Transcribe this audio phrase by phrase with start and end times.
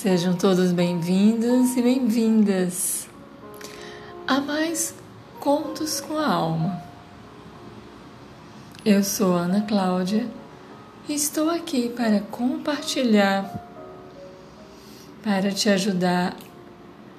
[0.00, 3.08] Sejam todos bem-vindos e bem-vindas
[4.28, 4.94] a mais
[5.40, 6.80] Contos com a Alma.
[8.84, 10.24] Eu sou Ana Cláudia
[11.08, 13.52] e estou aqui para compartilhar,
[15.20, 16.36] para te ajudar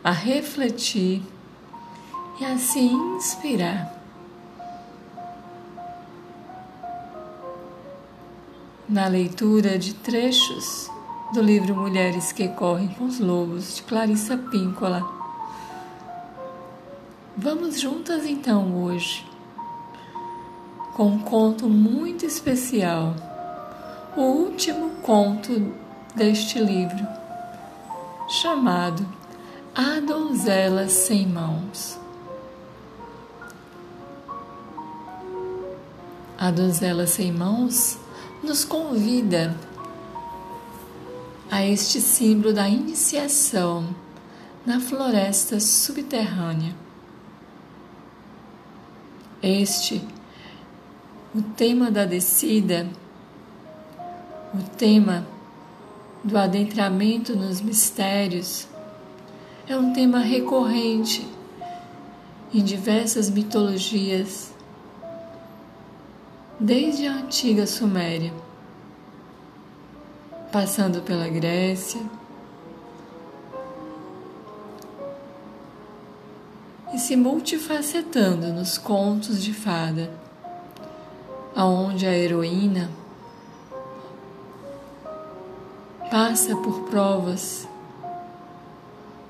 [0.01, 1.21] a refletir
[2.39, 3.93] e a se inspirar.
[8.87, 10.89] Na leitura de trechos
[11.33, 15.07] do livro Mulheres que Correm com os Lobos, de Clarissa Píncola.
[17.37, 19.29] Vamos juntas então hoje
[20.95, 23.15] com um conto muito especial,
[24.17, 25.71] o último conto
[26.15, 27.07] deste livro,
[28.27, 29.07] chamado
[29.73, 31.97] A Donzela Sem Mãos.
[36.37, 37.97] A Donzela Sem Mãos
[38.43, 39.55] nos convida
[41.51, 43.95] a este símbolo da iniciação
[44.65, 46.75] na floresta subterrânea.
[49.41, 50.01] Este,
[51.33, 52.87] o tema da descida,
[54.53, 55.25] o tema
[56.23, 58.67] do adentramento nos mistérios,
[59.67, 61.27] é um tema recorrente
[62.53, 64.53] em diversas mitologias,
[66.59, 68.48] desde a antiga Suméria
[70.51, 72.01] passando pela Grécia.
[76.93, 80.09] E se multifacetando nos contos de fada,
[81.55, 82.89] aonde a heroína
[86.09, 87.67] passa por provas,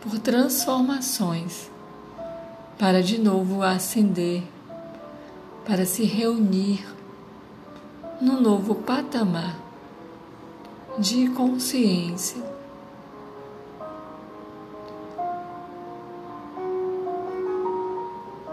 [0.02, 1.70] por transformações,
[2.78, 4.44] para de novo ascender,
[5.66, 6.88] para se reunir
[8.22, 9.69] no novo patamar
[11.00, 12.44] de consciência.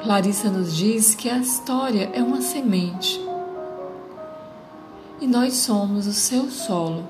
[0.01, 3.21] Clarissa nos diz que a história é uma semente
[5.21, 7.09] e nós somos o seu solo.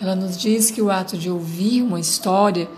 [0.00, 2.70] Ela nos diz que o ato de ouvir uma história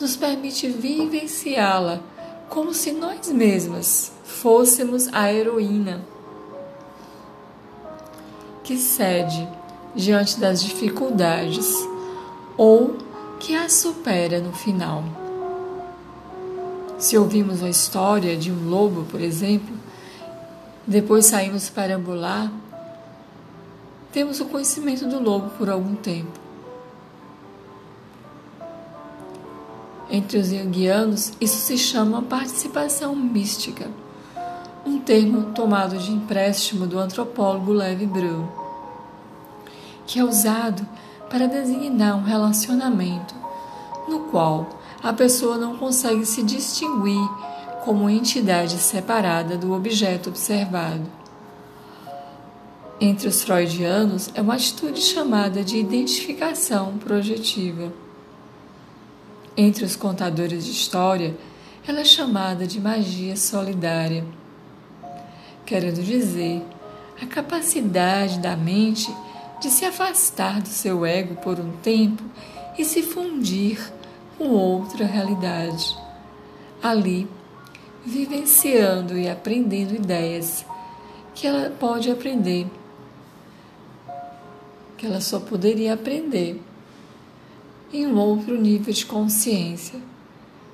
[0.00, 2.00] nos permite vivenciá-la
[2.48, 6.04] como se nós mesmas fôssemos a heroína
[8.64, 9.46] que cede
[9.94, 11.72] diante das dificuldades
[12.56, 12.96] ou
[13.38, 15.04] que as supera no final.
[16.98, 19.74] Se ouvimos a história de um lobo, por exemplo,
[20.86, 22.50] depois saímos para ambular,
[24.12, 26.40] temos o conhecimento do lobo por algum tempo.
[30.10, 33.90] Entre os junguianos, isso se chama participação mística,
[34.86, 38.63] um termo tomado de empréstimo do antropólogo Levi Breu
[40.06, 40.86] que é usado
[41.30, 43.34] para designar um relacionamento
[44.08, 44.68] no qual
[45.02, 47.28] a pessoa não consegue se distinguir
[47.84, 51.04] como entidade separada do objeto observado.
[53.00, 57.92] Entre os freudianos, é uma atitude chamada de identificação projetiva.
[59.56, 61.36] Entre os contadores de história,
[61.86, 64.24] ela é chamada de magia solidária.
[65.66, 66.62] Querendo dizer,
[67.20, 69.14] a capacidade da mente
[69.64, 72.22] de se afastar do seu ego por um tempo
[72.76, 73.80] e se fundir
[74.36, 75.96] com outra realidade.
[76.82, 77.26] Ali,
[78.04, 80.66] vivenciando e aprendendo ideias
[81.34, 82.66] que ela pode aprender,
[84.98, 86.62] que ela só poderia aprender
[87.90, 89.98] em um outro nível de consciência,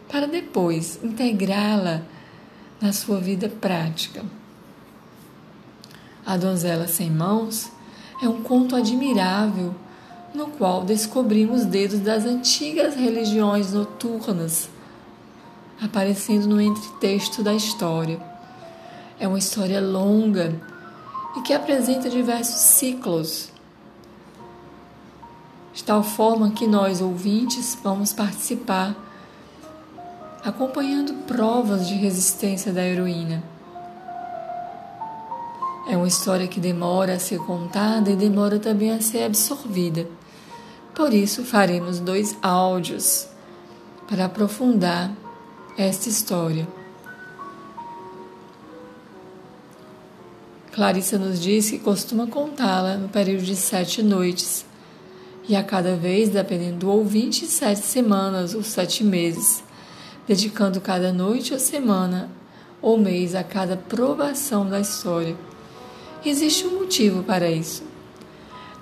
[0.09, 2.03] para depois integrá-la
[2.81, 4.25] na sua vida prática.
[6.27, 7.71] A donzela sem mãos
[8.23, 9.75] é um conto admirável
[10.35, 14.69] no qual descobrimos dedos das antigas religiões noturnas
[15.81, 18.21] aparecendo no entretexto da história.
[19.19, 20.61] É uma história longa
[21.37, 23.51] e que apresenta diversos ciclos,
[25.73, 28.95] de tal forma que nós, ouvintes, vamos participar,
[30.45, 33.43] acompanhando provas de resistência da heroína.
[35.89, 40.07] É uma história que demora a ser contada e demora também a ser absorvida.
[40.95, 43.27] Por isso, faremos dois áudios
[44.09, 45.13] para aprofundar
[45.79, 46.69] esta história.
[50.73, 54.65] Clarissa nos diz que costuma contá-la no período de sete noites,
[55.49, 59.65] e a cada vez, dependendo do ouvinte, sete semanas ou sete meses,
[60.27, 62.31] dedicando cada noite ou semana
[62.81, 65.37] ou mês a cada provação da história.
[66.25, 67.83] Existe um motivo para isso.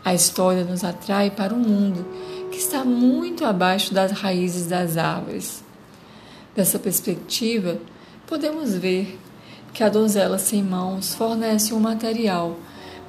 [0.05, 2.05] A história nos atrai para um mundo
[2.51, 5.63] que está muito abaixo das raízes das árvores.
[6.55, 7.79] Dessa perspectiva,
[8.27, 9.19] podemos ver
[9.73, 12.57] que a donzela sem mãos fornece um material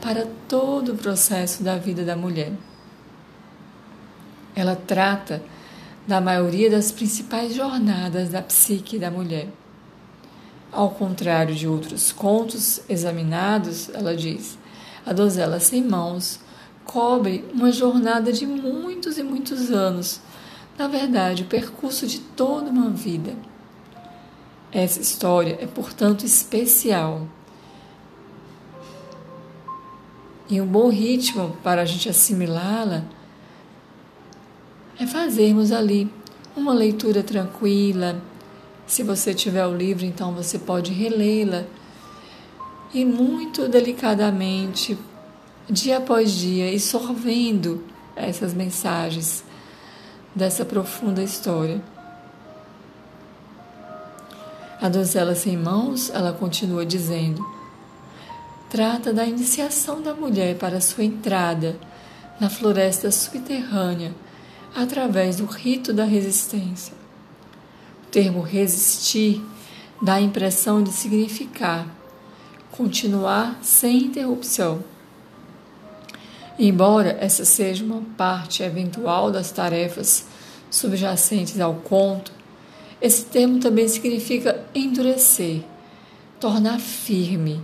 [0.02, 2.52] para todo o processo da vida da mulher.
[4.56, 5.42] Ela trata
[6.08, 9.48] da maioria das principais jornadas da psique da mulher.
[10.72, 14.58] Ao contrário de outros contos examinados, ela diz,
[15.06, 16.40] a donzela sem mãos
[16.86, 20.22] cobre uma jornada de muitos e muitos anos,
[20.78, 23.36] na verdade, o percurso de toda uma vida.
[24.72, 27.28] Essa história é, portanto, especial.
[30.50, 33.04] E um bom ritmo para a gente assimilá-la
[35.00, 36.12] é fazermos ali
[36.56, 38.22] uma leitura tranquila.
[38.90, 41.66] Se você tiver o livro, então você pode relê-la
[42.92, 44.98] e muito delicadamente,
[45.70, 49.44] dia após dia, e sorvendo essas mensagens
[50.34, 51.80] dessa profunda história.
[54.82, 57.46] A donzela sem mãos, ela continua dizendo,
[58.72, 61.80] trata da iniciação da mulher para sua entrada
[62.40, 64.16] na floresta subterrânea
[64.76, 66.99] através do rito da resistência.
[68.12, 69.42] Termo resistir
[70.02, 71.88] dá a impressão de significar
[72.72, 74.84] continuar sem interrupção.
[76.58, 80.26] Embora essa seja uma parte eventual das tarefas
[80.70, 82.32] subjacentes ao conto,
[83.02, 85.64] esse termo também significa endurecer,
[86.40, 87.62] tornar firme,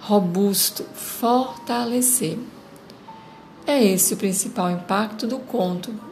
[0.00, 2.38] robusto, fortalecer.
[3.66, 6.05] É esse o principal impacto do conto.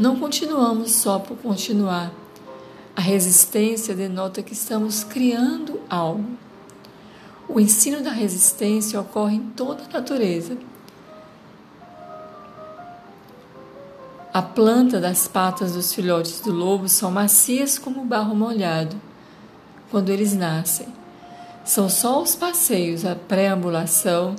[0.00, 2.10] Não continuamos só por continuar.
[2.96, 6.24] A resistência denota que estamos criando algo.
[7.46, 10.56] O ensino da resistência ocorre em toda a natureza
[14.32, 18.96] A planta das patas dos filhotes do lobo são macias como barro molhado
[19.90, 20.86] quando eles nascem.
[21.62, 24.34] São só os passeios, a preambulação,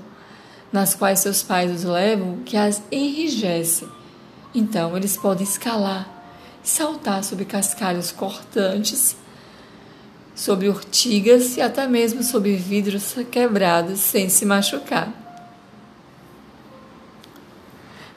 [0.71, 4.00] nas quais seus pais os levam, que as enrijecem.
[4.53, 6.09] Então eles podem escalar,
[6.62, 9.15] saltar sobre cascalhos cortantes,
[10.36, 15.13] sobre urtigas e até mesmo sobre vidros quebrados sem se machucar.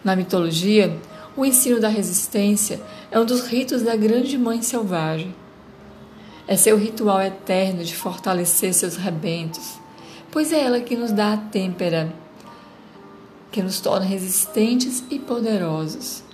[0.02, 0.98] Na mitologia,
[1.36, 2.80] o ensino da resistência
[3.10, 5.34] é um dos ritos da grande mãe selvagem.
[6.46, 9.78] É seu ritual eterno de fortalecer seus rebentos,
[10.30, 12.12] pois é ela que nos dá a têmpera,
[13.54, 16.24] que nos torna resistentes e poderosos.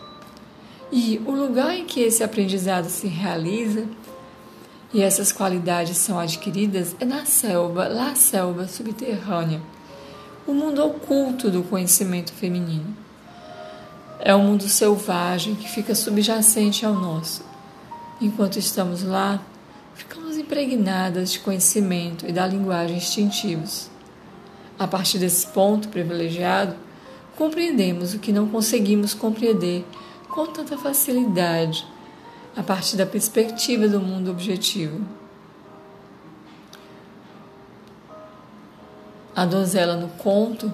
[0.91, 3.85] E o lugar em que esse aprendizado se realiza
[4.91, 9.61] e essas qualidades são adquiridas é na selva, lá selva subterrânea,
[10.47, 12.97] o mundo oculto do conhecimento feminino.
[14.19, 17.45] É um mundo selvagem que fica subjacente ao nosso.
[18.19, 19.43] Enquanto estamos lá,
[19.95, 23.91] ficamos impregnadas de conhecimento e da linguagem instintivos.
[24.79, 26.75] A partir desse ponto privilegiado,
[27.41, 29.87] compreendemos o que não conseguimos compreender
[30.29, 31.87] com tanta facilidade
[32.55, 35.01] a partir da perspectiva do mundo objetivo.
[39.35, 40.71] A donzela no conto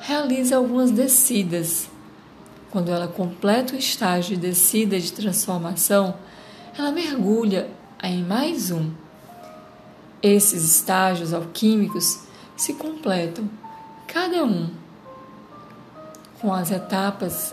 [0.00, 1.90] realiza algumas descidas
[2.70, 6.14] quando ela completa o estágio de descida de transformação,
[6.78, 7.68] ela mergulha
[8.02, 8.90] em mais um.
[10.22, 12.20] Esses estágios alquímicos
[12.56, 13.50] se completam,
[14.06, 14.70] cada um
[16.46, 17.52] com as etapas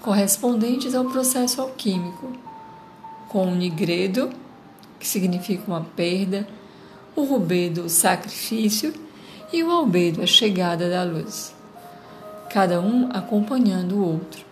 [0.00, 2.32] correspondentes ao processo alquímico,
[3.28, 4.30] com o nigredo,
[4.98, 6.48] que significa uma perda,
[7.14, 8.94] o rubedo, o sacrifício,
[9.52, 11.54] e o albedo, a chegada da luz
[12.48, 14.42] cada um acompanhando o outro.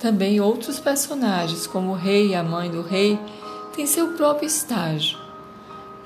[0.00, 3.18] Também outros personagens, como o rei e a mãe do rei,
[3.76, 5.18] têm seu próprio estágio.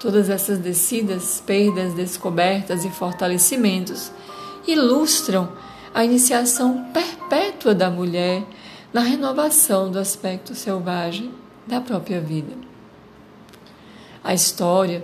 [0.04, 4.12] Todas essas descidas, perdas, descobertas e fortalecimentos
[4.66, 5.50] ilustram
[5.94, 8.44] a iniciação perpétua da mulher
[8.92, 11.32] na renovação do aspecto selvagem
[11.66, 12.54] da própria vida.
[14.22, 15.02] A história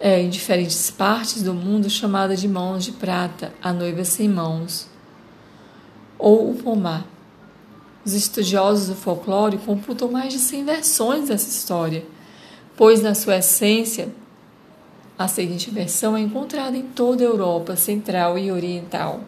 [0.00, 4.88] é, em diferentes partes do mundo chamada de mãos de prata, a noiva sem mãos,
[6.18, 7.04] ou o pomar.
[8.02, 12.02] Os estudiosos do folclore computam mais de 100 versões dessa história,
[12.80, 14.08] pois, na sua essência,
[15.18, 19.20] a seguinte versão é encontrada em toda a Europa Central e Oriental.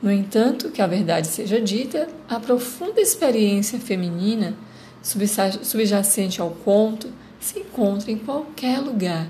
[0.00, 4.54] No entanto, que a verdade seja dita, a profunda experiência feminina
[5.02, 9.26] subjacente ao conto se encontra em qualquer lugar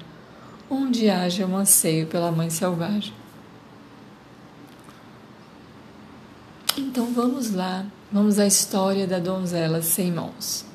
[0.69, 3.14] onde haja um anseio pela mãe selvagem.
[6.76, 10.69] Então vamos lá, vamos à história da donzela sem mãos.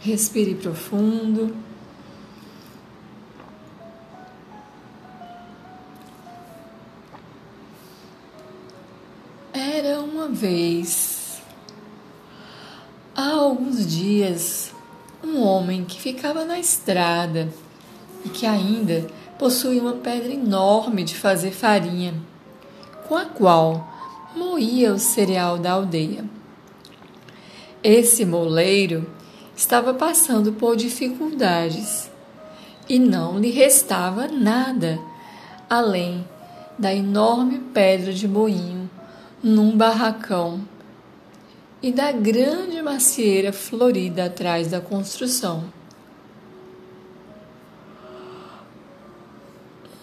[0.00, 1.56] Respire profundo.
[9.52, 11.40] Era uma vez,
[13.14, 14.72] há alguns dias,
[15.24, 17.48] um homem que ficava na estrada
[18.24, 19.06] e que ainda
[19.38, 22.14] possuía uma pedra enorme de fazer farinha,
[23.08, 23.88] com a qual
[24.34, 26.24] moía o cereal da aldeia.
[27.82, 29.06] Esse moleiro
[29.56, 32.10] estava passando por dificuldades
[32.86, 35.00] e não lhe restava nada
[35.68, 36.28] além
[36.78, 38.88] da enorme pedra de moinho
[39.42, 40.60] num barracão
[41.82, 45.64] e da grande macieira florida atrás da construção.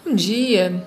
[0.06, 0.86] Um dia,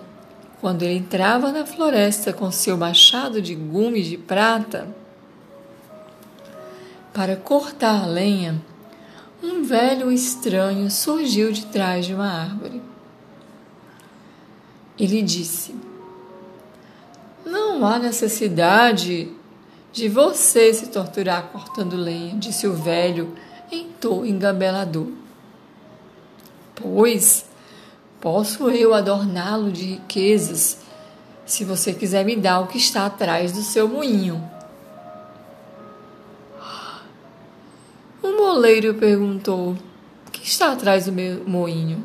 [0.61, 4.87] quando ele entrava na floresta com seu machado de gume de prata
[7.17, 8.61] para cortar lenha,
[9.41, 12.79] um velho estranho surgiu de trás de uma árvore.
[14.99, 15.73] Ele disse:
[17.43, 19.31] Não há necessidade
[19.91, 23.33] de você se torturar cortando lenha, disse o velho
[23.71, 25.07] em tom engabelador.
[26.75, 27.47] Pois
[28.21, 30.79] Posso eu adorná-lo de riquezas,
[31.45, 34.56] se você quiser me dar o que está atrás do seu moinho.
[38.57, 39.77] O moleiro perguntou:
[40.25, 42.03] O que está atrás do meu moinho,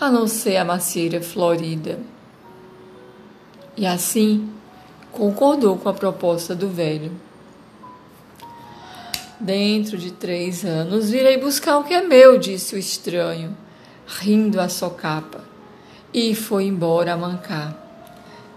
[0.00, 2.00] a não ser a macieira florida?
[3.76, 4.48] E assim
[5.12, 7.12] concordou com a proposta do velho.
[9.38, 13.54] Dentro de três anos virei buscar o que é meu, disse o estranho
[14.06, 15.44] rindo a socapa,
[16.12, 17.76] e foi embora a mancar,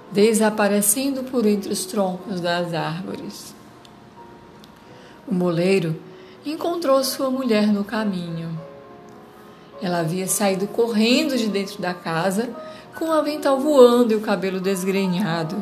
[0.09, 3.53] desaparecendo por entre os troncos das árvores.
[5.27, 5.99] O moleiro
[6.45, 8.59] encontrou sua mulher no caminho.
[9.81, 12.49] Ela havia saído correndo de dentro da casa,
[12.97, 15.55] com o avental voando e o cabelo desgrenhado.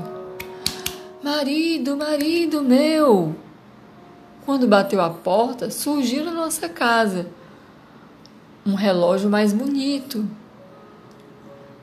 [1.24, 3.36] Marido, marido meu!
[4.46, 7.28] Quando bateu a porta, surgiu na nossa casa
[8.66, 10.28] um relógio mais bonito.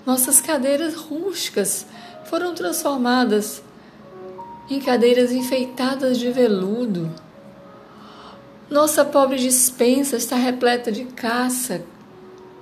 [0.04, 1.86] Nossas cadeiras rústicas
[2.24, 3.62] foram transformadas
[4.68, 7.10] em cadeiras enfeitadas de veludo.
[8.70, 11.82] Nossa pobre dispensa está repleta de caça,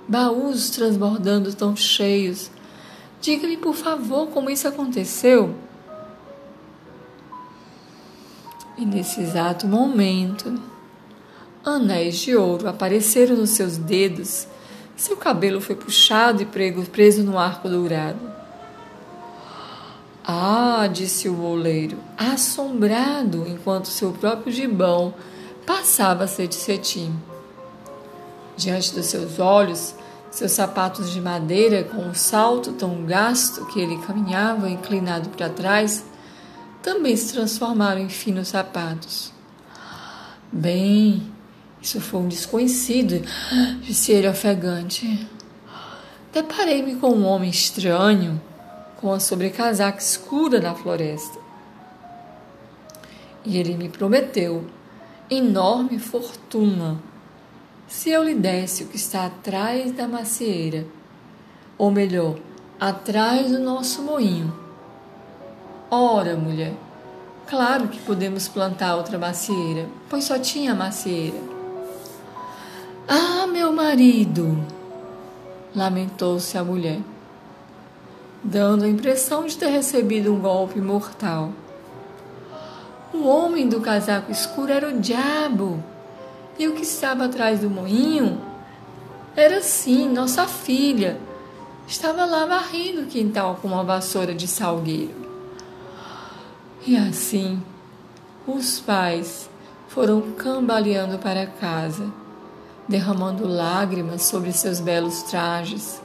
[0.07, 2.49] baús transbordando tão cheios.
[3.21, 5.53] Diga-me, por favor, como isso aconteceu.
[8.77, 10.59] E nesse exato momento,
[11.63, 14.47] Anéis de ouro apareceram nos seus dedos.
[14.95, 18.19] Seu cabelo foi puxado e prego preso no arco dourado.
[20.23, 25.13] Ah, disse o oleiro, assombrado, enquanto seu próprio gibão
[25.69, 27.13] passava a ser de cetim.
[28.57, 29.93] Diante dos seus olhos,
[30.31, 36.03] seus sapatos de madeira, com um salto tão gasto que ele caminhava inclinado para trás,
[36.81, 39.31] também se transformaram em finos sapatos.
[40.51, 41.31] Bem,
[41.79, 43.23] isso foi um desconhecido,
[43.83, 45.29] disse ele ofegante.
[46.33, 48.41] Deparei-me com um homem estranho,
[48.97, 51.37] com a sobrecasaca escura na floresta.
[53.45, 54.65] E ele me prometeu
[55.29, 56.97] enorme fortuna
[57.87, 60.85] se eu lhe desse o que está atrás da macieira,
[61.77, 62.37] ou melhor,
[62.79, 64.53] atrás do nosso moinho.
[65.89, 66.73] Ora, mulher,
[67.47, 71.39] claro que podemos plantar outra macieira, pois só tinha macieira.
[73.07, 74.79] Ah, meu marido!
[75.75, 76.99] lamentou-se a mulher,
[78.43, 81.51] dando a impressão de ter recebido um golpe mortal.
[83.13, 85.83] O homem do casaco escuro era o diabo,
[86.57, 88.41] e o que estava atrás do moinho
[89.35, 91.19] era sim nossa filha.
[91.87, 95.27] Estava lá varrendo o quintal com uma vassoura de salgueiro.
[96.85, 97.61] E assim,
[98.45, 99.49] os pais
[99.87, 102.11] foram cambaleando para casa
[102.89, 106.01] derramando lágrimas sobre seus belos trajes.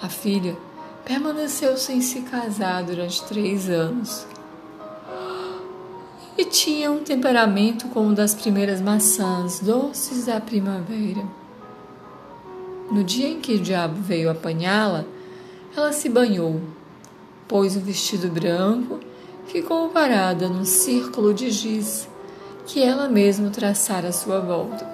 [0.00, 0.56] A filha
[1.04, 4.26] permaneceu sem se casar durante três anos
[6.36, 11.22] e tinha um temperamento como o das primeiras maçãs doces da primavera.
[12.90, 15.04] No dia em que o diabo veio apanhá-la,
[15.76, 16.60] ela se banhou,
[17.48, 19.00] pôs um vestido branco,
[19.46, 22.08] ficou parada num círculo de giz
[22.66, 24.86] que ela mesma traçara à sua volta.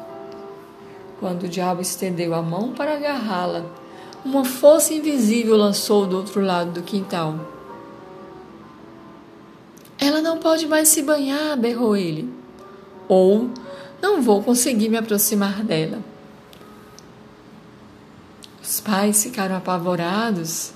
[1.20, 3.64] Quando o diabo estendeu a mão para agarrá-la,
[4.24, 7.57] uma força invisível lançou do outro lado do quintal.
[10.38, 12.32] Não pode mais se banhar, berrou ele.
[13.08, 13.50] Ou
[14.00, 15.98] não vou conseguir me aproximar dela.
[18.62, 20.70] Os pais ficaram apavorados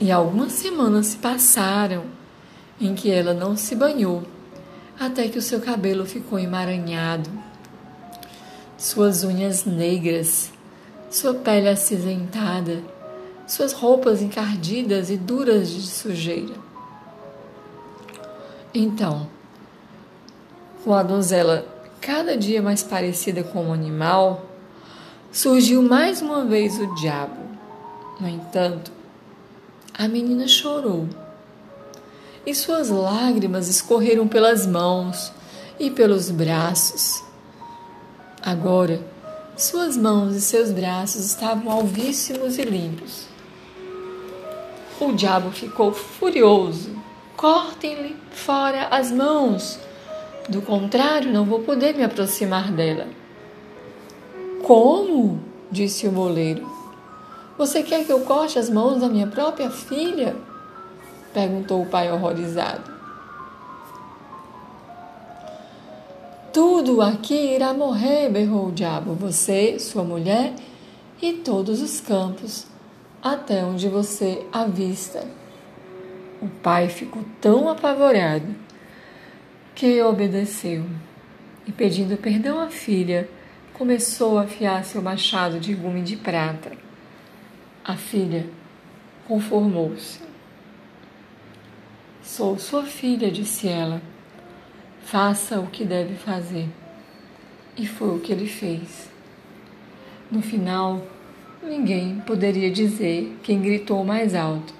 [0.00, 2.04] e algumas semanas se passaram
[2.80, 4.22] em que ela não se banhou,
[4.98, 7.28] até que o seu cabelo ficou emaranhado,
[8.78, 10.50] suas unhas negras,
[11.10, 12.82] sua pele acinzentada,
[13.46, 16.69] suas roupas encardidas e duras de sujeira.
[18.72, 19.28] Então,
[20.84, 21.66] com a donzela
[22.00, 24.46] cada dia mais parecida com um animal,
[25.32, 27.40] surgiu mais uma vez o diabo.
[28.20, 28.92] No entanto,
[29.92, 31.08] a menina chorou
[32.46, 35.32] e suas lágrimas escorreram pelas mãos
[35.78, 37.22] e pelos braços.
[38.42, 39.04] Agora,
[39.56, 43.26] suas mãos e seus braços estavam alvíssimos e limpos.
[45.00, 46.99] O diabo ficou furioso.
[47.40, 49.80] Cortem-lhe fora as mãos.
[50.46, 53.08] Do contrário, não vou poder me aproximar dela.
[54.62, 55.40] Como?
[55.70, 56.70] disse o moleiro.
[57.56, 60.36] Você quer que eu corte as mãos da minha própria filha?
[61.32, 62.92] perguntou o pai horrorizado.
[66.52, 69.14] Tudo aqui irá morrer, berrou o diabo.
[69.14, 70.52] Você, sua mulher
[71.22, 72.66] e todos os campos,
[73.22, 75.39] até onde você avista.
[76.40, 78.54] O pai ficou tão apavorado
[79.74, 80.86] que obedeceu
[81.66, 83.28] e, pedindo perdão à filha,
[83.74, 86.72] começou a afiar seu machado de gume de prata.
[87.84, 88.46] A filha
[89.26, 90.20] conformou-se.
[92.22, 94.00] Sou sua filha, disse ela.
[95.02, 96.68] Faça o que deve fazer.
[97.76, 99.10] E foi o que ele fez.
[100.30, 101.04] No final,
[101.62, 104.72] ninguém poderia dizer quem gritou mais alto,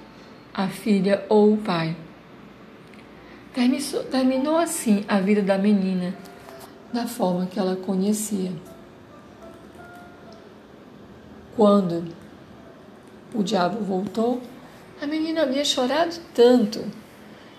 [0.64, 1.96] a filha ou o pai.
[4.11, 6.14] Terminou assim a vida da menina,
[6.92, 8.53] da forma que ela conhecia.
[11.57, 12.05] Quando
[13.35, 14.40] o diabo voltou,
[15.01, 16.85] a menina havia chorado tanto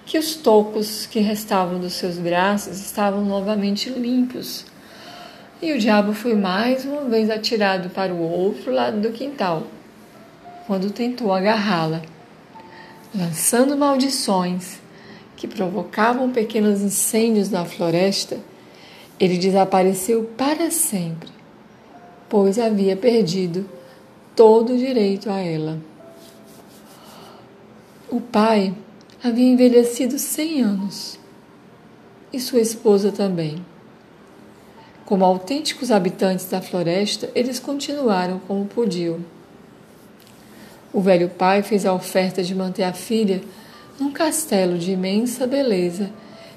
[0.06, 4.66] que os tocos que restavam dos seus braços estavam novamente limpos.
[5.62, 9.68] E o diabo foi mais uma vez atirado para o outro lado do quintal,
[10.66, 12.02] quando tentou agarrá-la,
[13.14, 14.80] lançando maldições
[15.36, 18.38] que provocavam pequenos incêndios na floresta.
[19.20, 21.30] Ele desapareceu para sempre,
[22.30, 23.70] pois havia perdido
[24.36, 25.80] todo o direito a ela.
[28.10, 28.74] O pai
[29.24, 31.20] havia envelhecido cem anos
[32.34, 33.64] e sua esposa também.
[35.06, 39.20] Como autênticos habitantes da floresta, eles continuaram como podiam.
[40.94, 43.42] O velho pai fez a oferta de manter a filha
[44.00, 46.12] num castelo de imensa beleza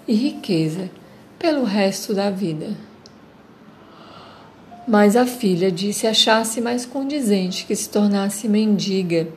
[0.08, 0.90] e riqueza
[1.38, 2.74] pelo resto da vida.
[4.86, 9.28] Mas a filha disse achar-se mais condizente que se tornasse mendiga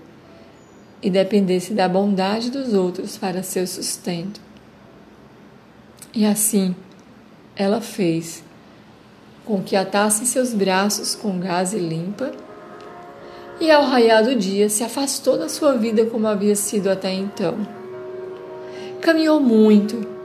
[1.02, 4.42] e dependesse da bondade dos outros para seu sustento.
[6.14, 6.76] E assim
[7.56, 8.44] ela fez
[9.46, 12.32] com que atasse seus braços com gaze limpa
[13.60, 17.68] e ao raiar do dia se afastou da sua vida como havia sido até então.
[19.02, 20.16] Caminhou muito.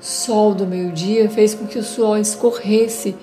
[0.00, 3.16] Sol do meio-dia fez com que o suor escorresse,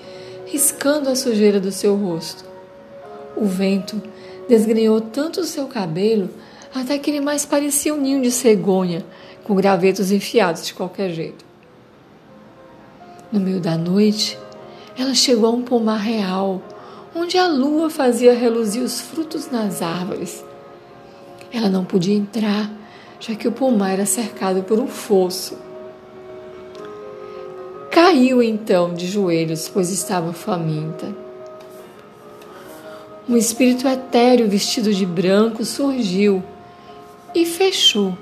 [0.46, 2.44] riscando a sujeira do seu rosto.
[3.36, 4.00] O vento
[4.48, 6.28] desgrenhou tanto o seu cabelo
[6.74, 9.04] até que ele mais parecia um ninho de cegonha,
[9.44, 11.44] com gravetos enfiados de qualquer jeito.
[13.30, 14.38] No meio da noite,
[14.98, 16.62] ela chegou a um pomar real,
[17.14, 20.44] onde a lua fazia reluzir os frutos nas árvores.
[21.52, 22.70] Ela não podia entrar,
[23.20, 25.56] já que o pomar era cercado por um fosso.
[27.90, 31.14] Caiu então de joelhos, pois estava faminta.
[33.28, 36.42] Um espírito etéreo vestido de branco surgiu
[37.34, 38.18] e fechou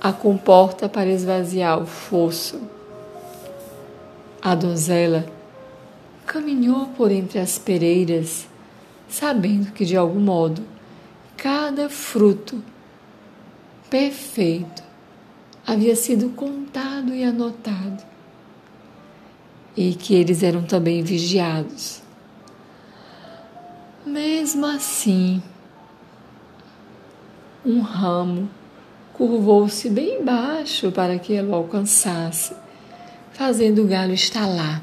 [0.00, 2.60] a comporta para esvaziar o fosso.
[4.40, 5.26] A donzela
[6.26, 8.46] caminhou por entre as pereiras,
[9.08, 10.62] sabendo que de algum modo
[11.36, 12.62] cada fruto
[13.90, 14.82] perfeito
[15.66, 18.02] havia sido contado e anotado,
[19.76, 22.02] e que eles eram também vigiados.
[24.04, 25.42] Mesmo assim,
[27.64, 28.48] um ramo
[29.14, 32.54] curvou-se bem baixo para que ela o alcançasse,
[33.32, 34.82] fazendo o galho estalar.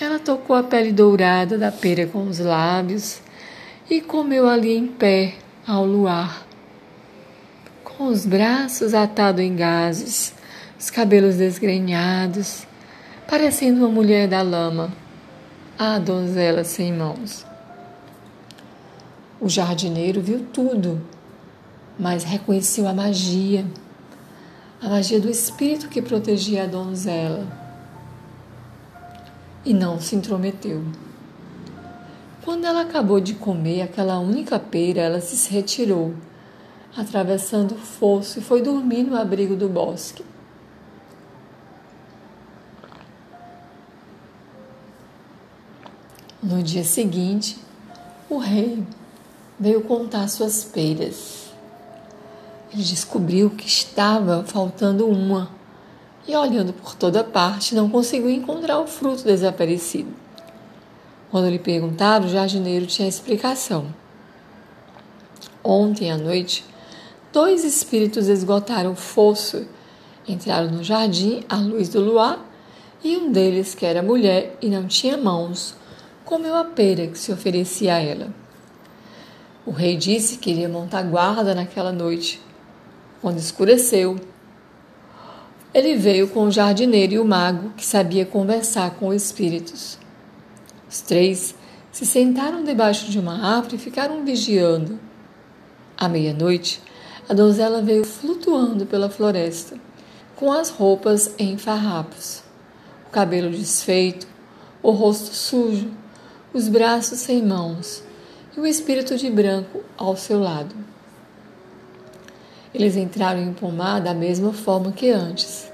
[0.00, 3.20] Ela tocou a pele dourada da pera com os lábios
[3.88, 5.34] e comeu ali em pé
[5.66, 6.46] ao luar,
[7.84, 10.34] com os braços atados em gases,
[10.78, 12.66] os cabelos desgrenhados,
[13.28, 14.92] parecendo uma mulher da lama,
[15.78, 17.46] a donzela sem mãos.
[19.40, 21.00] O jardineiro viu tudo,
[21.98, 23.64] mas reconheceu a magia,
[24.80, 27.46] a magia do espírito que protegia a donzela,
[29.64, 30.82] e não se intrometeu.
[32.44, 36.14] Quando ela acabou de comer aquela única pera, ela se retirou,
[36.96, 40.24] atravessando o fosso e foi dormir no abrigo do bosque.
[46.42, 47.56] No dia seguinte,
[48.28, 48.82] o rei
[49.58, 51.52] veio contar suas peras.
[52.72, 55.48] Ele descobriu que estava faltando uma
[56.26, 60.12] e, olhando por toda parte, não conseguiu encontrar o fruto desaparecido.
[61.30, 63.86] Quando lhe perguntaram, o jardineiro tinha explicação.
[65.64, 66.64] Ontem à noite,
[67.32, 69.66] dois espíritos esgotaram o fosso,
[70.28, 72.38] entraram no jardim à luz do luar
[73.02, 75.74] e um deles, que era mulher e não tinha mãos,
[76.24, 78.32] comeu a pera que se oferecia a ela.
[79.64, 82.40] O rei disse que iria montar guarda naquela noite.
[83.20, 84.18] Quando escureceu,
[85.74, 89.98] ele veio com o jardineiro e o mago, que sabia conversar com os espíritos.
[90.88, 91.54] Os três
[91.90, 94.98] se sentaram debaixo de uma árvore e ficaram vigiando.
[95.96, 96.80] À meia-noite,
[97.28, 99.78] a donzela veio flutuando pela floresta,
[100.36, 102.42] com as roupas em farrapos,
[103.06, 104.26] o cabelo desfeito,
[104.82, 105.90] o rosto sujo,
[106.52, 108.02] os braços sem mãos
[108.56, 110.74] e o espírito de branco ao seu lado.
[112.74, 115.70] Eles entraram em pomar da mesma forma que antes.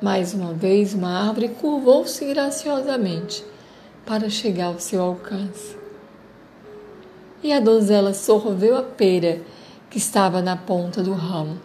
[0.00, 3.44] Mais uma vez, uma árvore curvou-se graciosamente
[4.04, 5.76] para chegar ao seu alcance.
[7.42, 9.40] E a donzela sorveu a pera
[9.88, 11.58] que estava na ponta do ramo.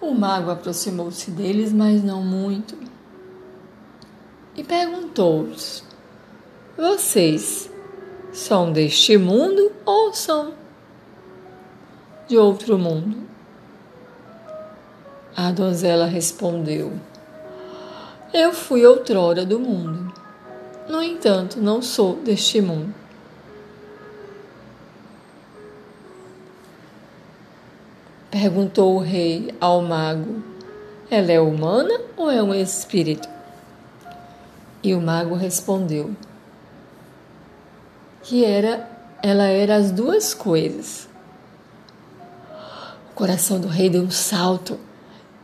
[0.00, 2.76] O mago aproximou-se deles, mas não muito,
[4.56, 5.84] e perguntou-os:
[6.76, 7.70] Vocês
[8.32, 10.52] são deste mundo ou são
[12.30, 13.16] de outro mundo?
[15.36, 16.92] A donzela respondeu:
[18.32, 20.14] Eu fui outrora do mundo.
[20.88, 22.94] No entanto, não sou deste mundo.
[28.30, 30.40] Perguntou o rei ao mago:
[31.10, 33.28] Ela é humana ou é um espírito?
[34.84, 36.14] E o mago respondeu:
[38.22, 38.88] que era
[39.20, 41.09] ela era as duas coisas.
[43.10, 44.78] O coração do rei deu um salto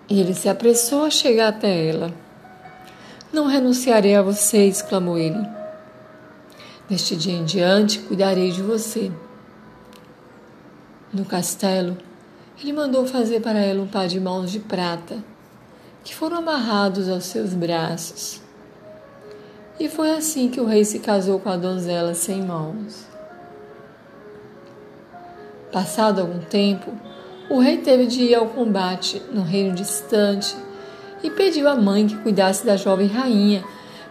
[0.08, 2.12] e ele se apressou a chegar até ela.
[3.32, 5.46] Não renunciarei a você, exclamou ele.
[6.88, 9.10] Deste dia em diante cuidarei de você.
[11.12, 11.96] No castelo,
[12.60, 15.22] ele mandou fazer para ela um par de mãos de prata,
[16.04, 18.40] que foram amarrados aos seus braços.
[19.78, 23.04] E foi assim que o rei se casou com a donzela sem mãos.
[25.70, 26.92] Passado algum tempo,
[27.48, 30.56] o rei teve de ir ao combate no reino distante
[31.22, 33.64] e pediu à mãe que cuidasse da jovem rainha,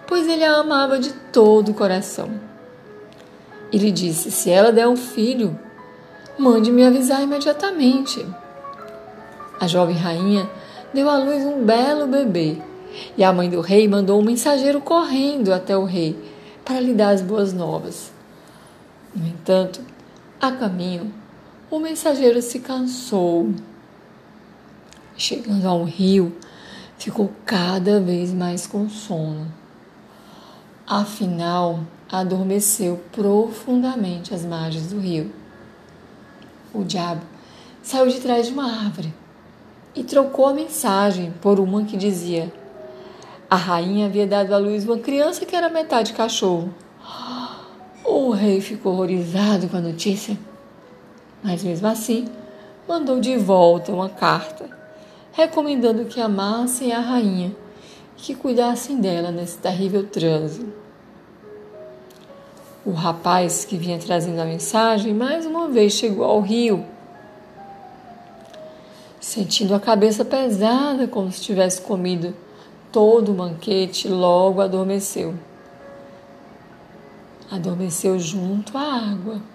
[0.08, 2.30] pois ele a amava de todo o coração.
[3.72, 5.58] E lhe disse: Se ela der um filho,
[6.38, 8.26] mande-me avisar imediatamente.
[9.60, 10.50] A jovem rainha
[10.94, 12.58] deu à luz um belo bebê
[13.18, 16.18] e a mãe do rei mandou um mensageiro correndo até o rei
[16.64, 18.12] para lhe dar as boas novas.
[19.14, 19.82] No entanto,
[20.42, 21.14] a caminho,
[21.76, 23.54] o mensageiro se cansou.
[25.18, 26.34] Chegando a um rio,
[26.98, 29.52] ficou cada vez mais com sono.
[30.88, 35.34] Afinal, adormeceu profundamente às margens do rio.
[36.74, 37.22] O diabo
[37.84, 39.14] saiu de trás de uma árvore
[39.94, 42.54] e trocou a mensagem por uma que dizia:
[43.50, 46.74] a rainha havia dado à luz uma criança que era metade cachorro.
[48.08, 50.38] O rei ficou horrorizado com a notícia,
[51.46, 52.28] mas mesmo assim
[52.88, 54.68] mandou de volta uma carta,
[55.32, 57.56] recomendando que amassem a rainha
[58.18, 60.66] e que cuidassem dela nesse terrível transe.
[62.84, 66.84] O rapaz que vinha trazendo a mensagem mais uma vez chegou ao rio,
[69.20, 72.34] sentindo a cabeça pesada como se tivesse comido
[72.92, 75.36] todo o banquete, logo adormeceu.
[77.52, 79.55] Adormeceu junto à água.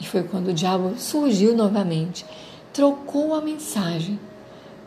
[0.00, 2.24] E foi quando o diabo surgiu novamente,
[2.72, 4.18] trocou a mensagem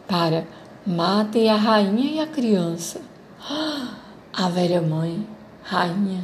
[0.08, 0.46] para
[0.86, 3.02] matem a rainha e a criança.
[4.38, 5.26] A velha mãe,
[5.64, 6.22] rainha,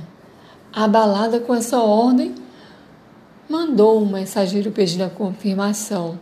[0.74, 2.36] abalada com essa ordem,
[3.48, 6.20] mandou um mensageiro pedindo a confirmação.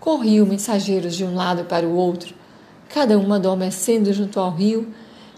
[0.00, 2.34] Corriam mensageiros de um lado para o outro,
[2.88, 4.88] cada um adormecendo junto ao rio,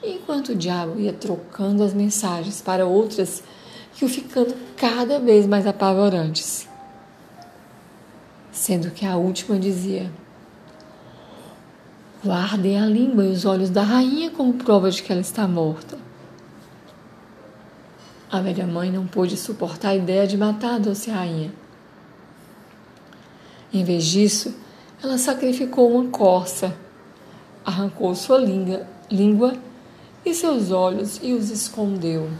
[0.00, 3.42] enquanto o diabo ia trocando as mensagens para outras
[3.94, 6.68] que o ficando cada vez mais apavorantes.
[8.50, 10.10] Sendo que a última dizia:
[12.24, 15.98] Guardem a língua e os olhos da rainha como prova de que ela está morta.
[18.30, 21.52] A velha mãe não pôde suportar a ideia de matar a doce rainha.
[23.72, 24.54] Em vez disso,
[25.02, 26.76] ela sacrificou uma corça,
[27.64, 29.54] arrancou sua língua, língua
[30.24, 32.30] e seus olhos e os escondeu.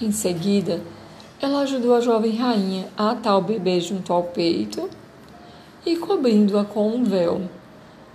[0.00, 0.82] Em seguida,
[1.40, 4.90] ela ajudou a jovem rainha a atar o bebê junto ao peito
[5.86, 7.42] e, cobrindo-a com um véu,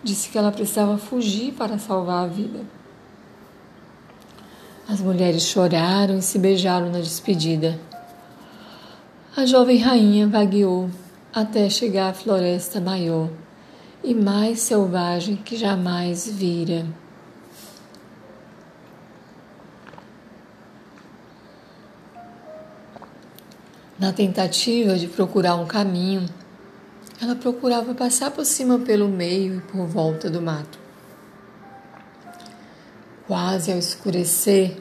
[0.03, 2.59] disse que ela precisava fugir para salvar a vida.
[4.87, 7.79] As mulheres choraram e se beijaram na despedida.
[9.35, 10.89] A jovem rainha vagueou
[11.33, 13.29] até chegar à floresta maior
[14.03, 16.85] e mais selvagem que jamais vira.
[24.01, 26.25] Na tentativa de procurar um caminho,
[27.21, 30.79] ela procurava passar por cima pelo meio e por volta do mato.
[33.27, 34.75] Quase ao escurecer,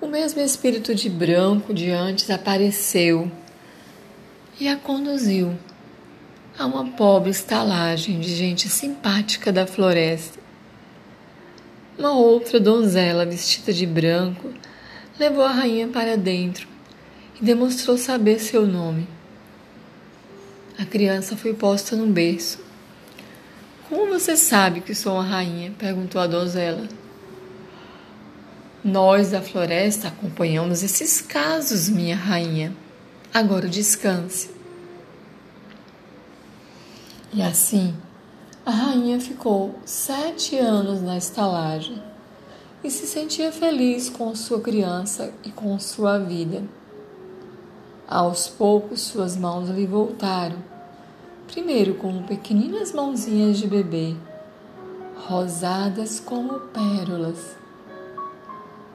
[0.00, 3.30] o mesmo espírito de branco de antes apareceu
[4.58, 5.54] e a conduziu
[6.58, 10.38] a uma pobre estalagem de gente simpática da floresta.
[11.98, 14.50] Uma outra donzela vestida de branco
[15.20, 16.75] levou a rainha para dentro
[17.40, 19.08] e demonstrou saber seu nome.
[20.78, 22.58] A criança foi posta no berço.
[23.88, 25.72] Como você sabe que sou uma rainha?
[25.78, 26.86] perguntou a donzela.
[28.84, 32.74] Nós da floresta acompanhamos esses casos, minha rainha.
[33.32, 34.50] Agora descanse.
[37.32, 37.94] E assim,
[38.64, 42.02] a rainha ficou sete anos na estalagem
[42.82, 46.62] e se sentia feliz com sua criança e com sua vida.
[48.08, 50.58] Aos poucos, suas mãos lhe voltaram,
[51.48, 54.14] primeiro como pequeninas mãozinhas de bebê,
[55.26, 57.56] rosadas como pérolas,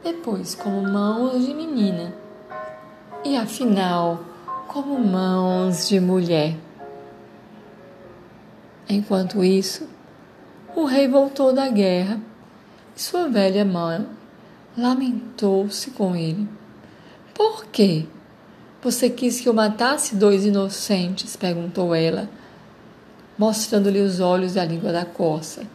[0.01, 2.13] depois como mãos de menina
[3.25, 4.21] e afinal
[4.69, 6.55] como mãos de mulher.
[8.87, 9.89] Enquanto isso,
[10.73, 12.17] o rei voltou da guerra
[12.95, 14.07] e sua velha mãe
[14.77, 16.47] lamentou-se com ele.
[17.33, 18.07] Por quê?
[18.83, 21.35] Você quis que eu matasse dois inocentes?
[21.35, 22.27] perguntou ela,
[23.37, 25.67] mostrando-lhe os olhos e a língua da corça.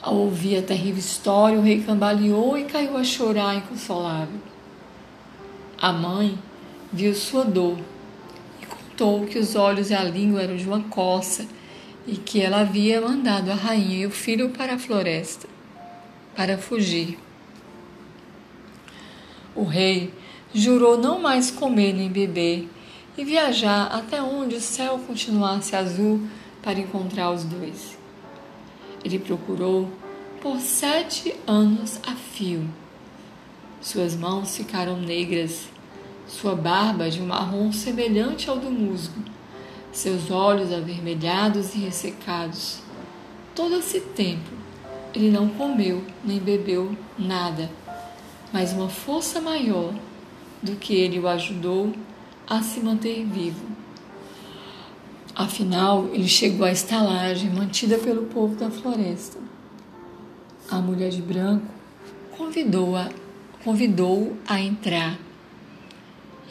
[0.00, 4.38] Ao ouvir a terrível história, o rei cambaleou e caiu a chorar inconsolável.
[5.80, 6.38] A mãe
[6.92, 7.76] viu sua dor
[8.62, 11.44] e contou que os olhos e a língua eram de uma coça
[12.06, 15.48] e que ela havia mandado a rainha e o filho para a floresta
[16.36, 17.18] para fugir.
[19.56, 20.12] O rei
[20.56, 22.66] jurou não mais comer nem beber
[23.14, 26.22] e viajar até onde o céu continuasse azul
[26.62, 27.98] para encontrar os dois.
[29.04, 29.86] Ele procurou
[30.40, 32.66] por sete anos a fio.
[33.82, 35.68] Suas mãos ficaram negras,
[36.26, 39.22] sua barba de um marrom semelhante ao do musgo,
[39.92, 42.78] seus olhos avermelhados e ressecados.
[43.54, 44.50] Todo esse tempo
[45.14, 47.70] ele não comeu nem bebeu nada,
[48.50, 49.92] mas uma força maior
[50.62, 51.92] do que ele o ajudou
[52.46, 53.66] a se manter vivo.
[55.34, 59.38] Afinal, ele chegou à estalagem mantida pelo povo da floresta.
[60.70, 61.66] A mulher de branco
[62.36, 63.10] convidou-a
[63.66, 65.18] convidou a entrar.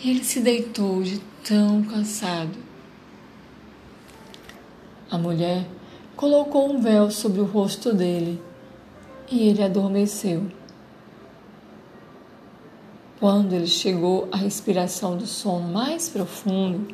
[0.04, 2.58] Ele se deitou de tão cansado.
[5.10, 5.66] A mulher
[6.14, 8.42] colocou um véu sobre o rosto dele
[9.32, 10.46] e ele adormeceu.
[13.26, 16.94] Quando ele chegou à respiração do sono mais profundo,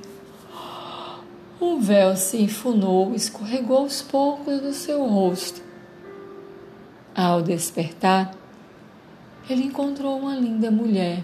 [1.60, 5.62] o véu se enfunou e escorregou aos poucos do seu rosto.
[7.14, 8.34] Ao despertar,
[9.50, 11.22] ele encontrou uma linda mulher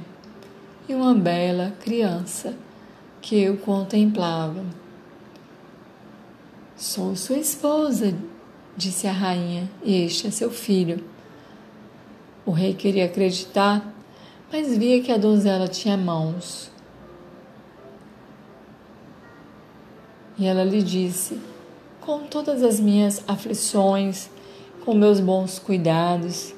[0.89, 2.53] e uma bela criança
[3.21, 4.65] que o contemplava.
[6.75, 8.13] Sou sua esposa,
[8.75, 11.01] disse a rainha, e este é seu filho.
[12.45, 13.95] O rei queria acreditar
[14.51, 16.71] mas via que a donzela tinha mãos.
[20.37, 21.39] E ela lhe disse:
[21.99, 24.29] Com todas as minhas aflições,
[24.85, 26.55] Com meus bons cuidados,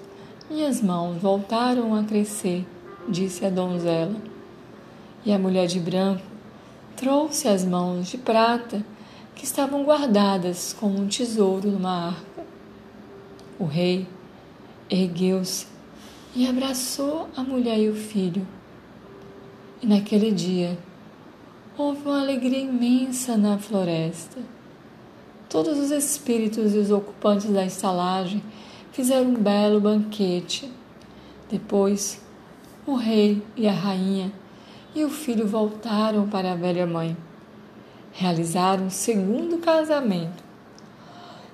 [0.52, 2.64] minhas mãos voltaram a crescer,
[3.08, 4.16] disse a donzela.
[5.26, 6.22] E a mulher de branco
[6.96, 8.86] trouxe as mãos de prata
[9.34, 12.46] que estavam guardadas como um tesouro numa arca.
[13.58, 14.08] O rei
[14.90, 15.66] ergueu-se
[16.36, 18.46] e abraçou a mulher e o filho.
[19.82, 20.78] E naquele dia
[21.78, 24.40] houve uma alegria imensa na floresta.
[25.48, 28.44] Todos os espíritos e os ocupantes da estalagem
[28.92, 30.72] fizeram um belo banquete.
[31.50, 32.22] Depois,
[32.86, 34.32] o rei e a rainha
[34.94, 37.16] e o filho voltaram para a velha mãe.
[38.12, 40.44] Realizaram um segundo casamento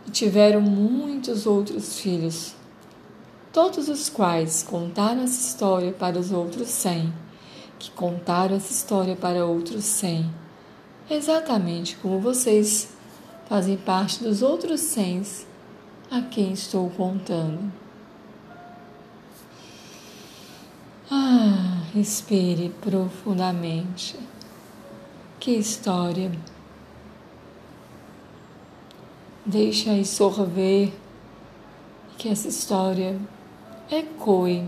[0.08, 2.56] e tiveram muitos outros filhos,
[3.56, 7.14] todos os quais contaram essa história para os outros cem,
[7.80, 10.30] que contaram essa história para outros cem,
[11.10, 12.94] exatamente como vocês
[13.48, 15.48] fazem parte dos outros cens
[16.12, 17.72] a quem estou contando.
[21.10, 24.20] Ah, respire profundamente.
[25.40, 26.30] Que história.
[29.46, 30.92] Deixe aí sorver
[32.18, 33.18] que essa história
[33.90, 34.68] ecoe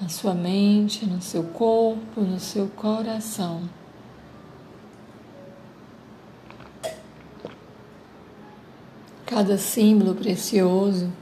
[0.00, 3.68] na sua mente, no seu corpo, no seu coração.
[9.28, 11.12] cada símbolo precioso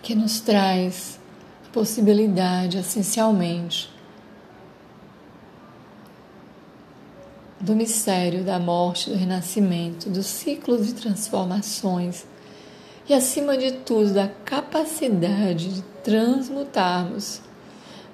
[0.00, 1.18] que nos traz
[1.66, 3.92] a possibilidade, essencialmente,
[7.60, 12.24] do mistério da morte, do renascimento, dos ciclos de transformações
[13.08, 17.40] e, acima de tudo, da capacidade de transmutarmos,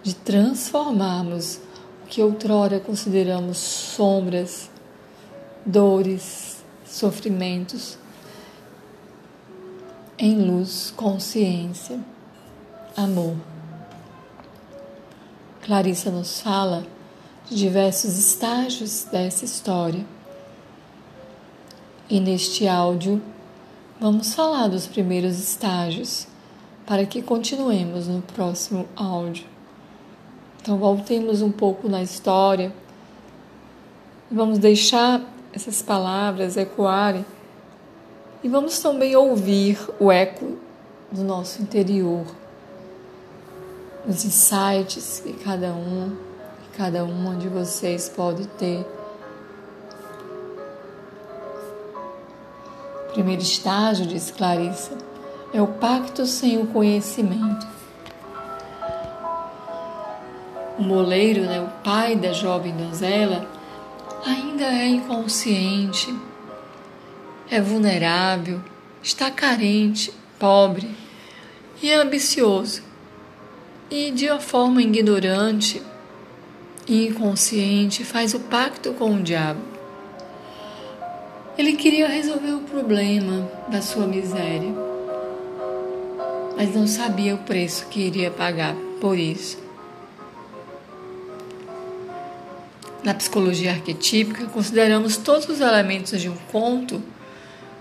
[0.02, 1.60] de transformarmos
[2.04, 4.70] o que outrora consideramos sombras
[5.64, 7.96] dores, sofrimentos,
[10.18, 11.98] em luz, consciência,
[12.96, 13.36] amor.
[15.62, 16.84] Clarissa nos fala
[17.48, 20.04] de diversos estágios dessa história.
[22.08, 23.22] E neste áudio
[24.00, 26.26] vamos falar dos primeiros estágios
[26.86, 29.46] para que continuemos no próximo áudio.
[30.60, 32.72] Então voltemos um pouco na história.
[34.30, 35.20] Vamos deixar
[35.52, 37.24] essas palavras ecoarem
[38.42, 40.58] e vamos também ouvir o eco
[41.10, 42.24] do nosso interior,
[44.08, 46.16] os insights que cada um,
[46.76, 48.84] cada uma de vocês pode ter.
[53.12, 54.96] Primeiro estágio, diz Clarissa,
[55.52, 57.66] é o pacto sem o conhecimento.
[60.78, 63.46] O moleiro, né, o pai da jovem donzela,
[64.24, 66.14] ainda é inconsciente,
[67.50, 68.60] é vulnerável,
[69.02, 70.90] está carente, pobre
[71.82, 72.82] e ambicioso.
[73.90, 75.82] E de uma forma ignorante
[76.88, 79.60] inconsciente faz o pacto com o diabo.
[81.56, 84.72] Ele queria resolver o problema da sua miséria,
[86.56, 89.58] mas não sabia o preço que iria pagar por isso.
[93.02, 97.02] Na psicologia arquetípica, consideramos todos os elementos de um conto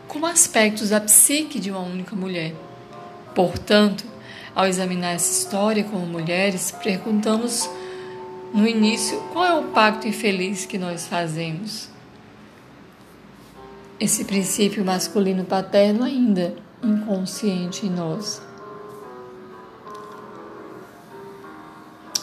[0.08, 2.54] como aspectos da psique de uma única mulher.
[3.34, 4.04] Portanto,
[4.54, 7.70] ao examinar essa história como mulheres, perguntamos
[8.54, 11.90] no início qual é o pacto infeliz que nós fazemos.
[14.00, 18.42] Esse princípio masculino paterno ainda inconsciente em nós.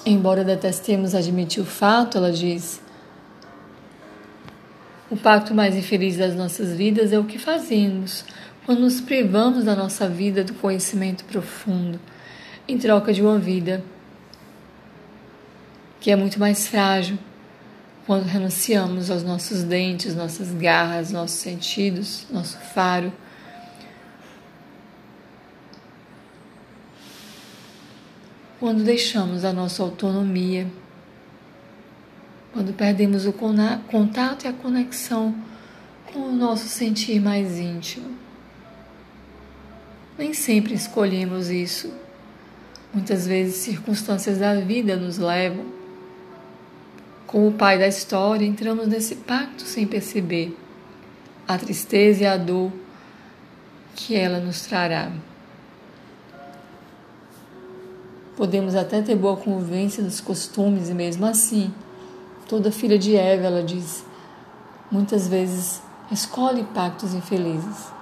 [0.04, 2.80] Embora detestemos admitir o fato, ela diz,
[5.10, 8.24] o pacto mais infeliz das nossas vidas é o que fazemos
[8.66, 11.98] quando nos privamos da nossa vida do conhecimento profundo
[12.66, 13.82] em troca de uma vida
[16.00, 17.18] que é muito mais frágil
[18.06, 23.12] quando renunciamos aos nossos dentes, nossas garras, nossos sentidos, nosso faro.
[28.58, 30.66] Quando deixamos a nossa autonomia
[32.58, 35.34] quando perdemos o contato e a conexão
[36.12, 38.16] com o nosso sentir mais íntimo.
[40.18, 41.92] Nem sempre escolhemos isso.
[42.92, 45.77] Muitas vezes circunstâncias da vida nos levam.
[47.28, 50.58] Como o pai da história, entramos nesse pacto sem perceber
[51.46, 52.72] a tristeza e a dor
[53.94, 55.12] que ela nos trará.
[58.36, 61.72] Podemos até ter boa convivência nos costumes e mesmo assim
[62.48, 64.02] Toda filha de Eva, ela diz,
[64.90, 67.92] muitas vezes escolhe pactos infelizes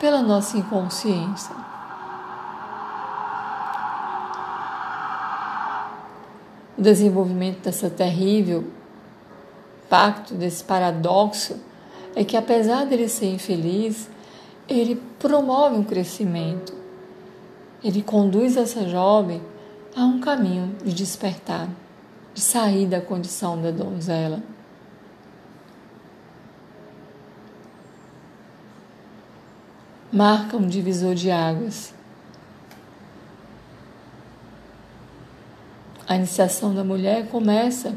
[0.00, 1.54] pela nossa inconsciência.
[6.76, 8.64] O desenvolvimento dessa terrível
[9.88, 11.58] pacto, desse paradoxo,
[12.14, 14.08] é que apesar dele ser infeliz,
[14.68, 16.74] ele promove um crescimento.
[17.82, 19.40] Ele conduz essa jovem
[19.94, 21.68] a um caminho de despertar,
[22.34, 24.42] de sair da condição da donzela.
[30.12, 31.95] Marca um divisor de águas.
[36.08, 37.94] A iniciação da mulher começa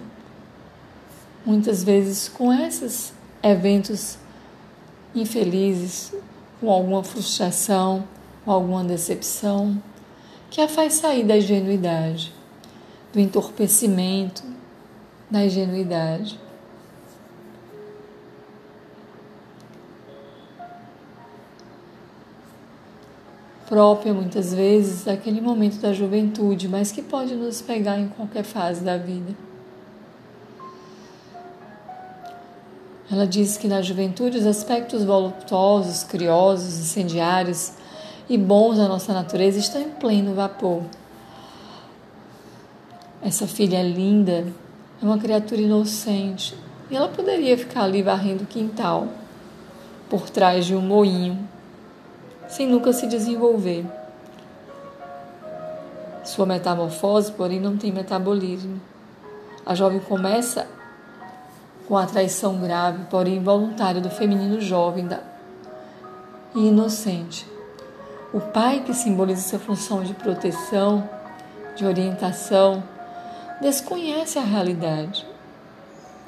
[1.46, 4.18] muitas vezes com esses eventos
[5.14, 6.14] infelizes,
[6.60, 8.04] com alguma frustração,
[8.44, 9.82] com alguma decepção,
[10.50, 12.34] que a faz sair da ingenuidade,
[13.14, 14.44] do entorpecimento,
[15.30, 16.40] da ingenuidade.
[23.70, 28.84] Própria muitas vezes daquele momento da juventude, mas que pode nos pegar em qualquer fase
[28.84, 29.36] da vida.
[33.12, 37.74] Ela diz que na juventude os aspectos voluptuosos, criosos, incendiários
[38.28, 40.82] e bons da nossa natureza estão em pleno vapor.
[43.22, 44.48] Essa filha linda,
[45.00, 46.56] é uma criatura inocente,
[46.90, 49.10] e ela poderia ficar ali varrendo o quintal,
[50.10, 51.38] por trás de um moinho,
[52.50, 53.86] sem nunca se desenvolver.
[56.26, 58.82] Sua metamorfose, porém, não tem metabolismo.
[59.66, 60.68] A jovem começa
[61.88, 65.20] com a traição grave, porém involuntária do feminino jovem da...
[66.54, 67.48] e inocente.
[68.32, 71.10] O pai, que simboliza essa função de proteção,
[71.76, 72.84] de orientação,
[73.60, 75.26] desconhece a realidade.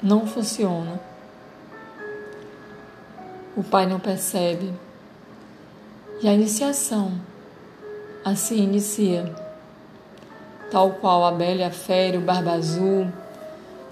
[0.02, 1.00] Não funciona.
[3.56, 4.72] O pai não percebe.
[6.22, 7.12] E a iniciação
[8.24, 9.34] assim inicia,
[10.70, 13.08] tal qual a Bela Fera, o Barba Azul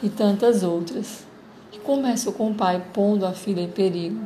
[0.00, 1.24] e tantas outras
[1.72, 4.24] que começa com o pai pondo a filha em perigo.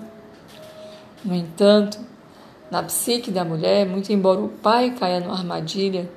[1.24, 1.98] No entanto,
[2.70, 6.10] na psique da mulher, muito embora o pai caia numa armadilha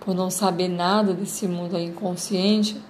[0.00, 2.80] por não saber nada desse mundo inconsciente,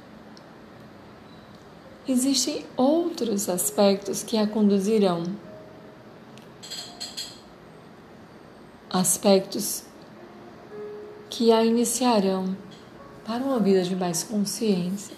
[2.09, 5.25] existem outros aspectos que a conduzirão.
[8.93, 9.85] Aspectos
[11.29, 12.57] que a iniciarão
[13.25, 15.15] para uma vida de mais consciência.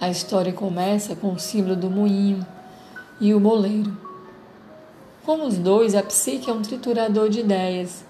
[0.00, 2.46] A história começa com o símbolo do moinho
[3.20, 3.92] e o moleiro.
[5.24, 8.04] Como os dois, a psique é um triturador de ideias.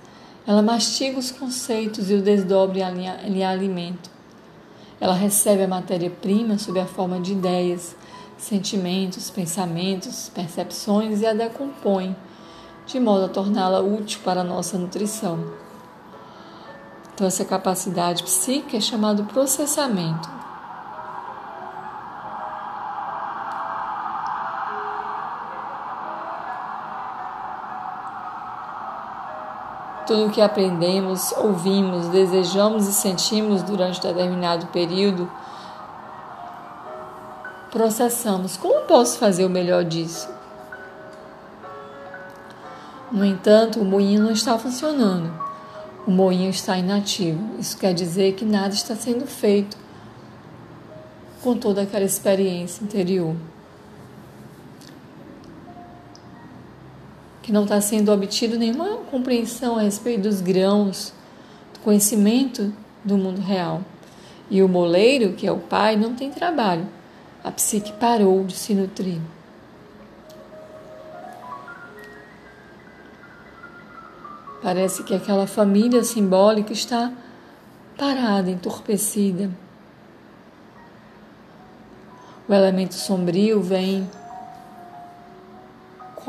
[0.47, 2.81] Ela mastiga os conceitos e o desdobra
[3.25, 4.18] em alimento.
[5.01, 7.97] Ela recebe a matéria-prima sob a forma de ideias,
[8.37, 12.17] sentimentos, pensamentos, percepções e a decompõe,
[12.87, 15.53] de modo a torná-la útil para a nossa nutrição.
[17.15, 20.38] Então, essa capacidade psíquica é chamada processamento.
[30.09, 35.31] Tudo o que aprendemos, ouvimos, desejamos e sentimos durante determinado período,
[37.71, 38.57] processamos.
[38.57, 40.27] Como posso fazer o melhor disso?
[43.13, 45.31] No entanto, o moinho não está funcionando.
[46.07, 47.59] O moinho está inativo.
[47.59, 49.77] Isso quer dizer que nada está sendo feito
[51.43, 53.37] com toda aquela experiência interior.
[57.49, 61.15] Que não está sendo obtido nenhuma compreensão a respeito dos grãos,
[61.73, 63.81] do conhecimento do mundo real.
[64.51, 66.87] E o moleiro, que é o pai, não tem trabalho.
[67.43, 69.19] A psique parou de se nutrir.
[74.63, 77.11] Parece que aquela família simbólica está
[77.97, 79.51] parada, entorpecida.
[82.47, 84.07] O elemento sombrio vem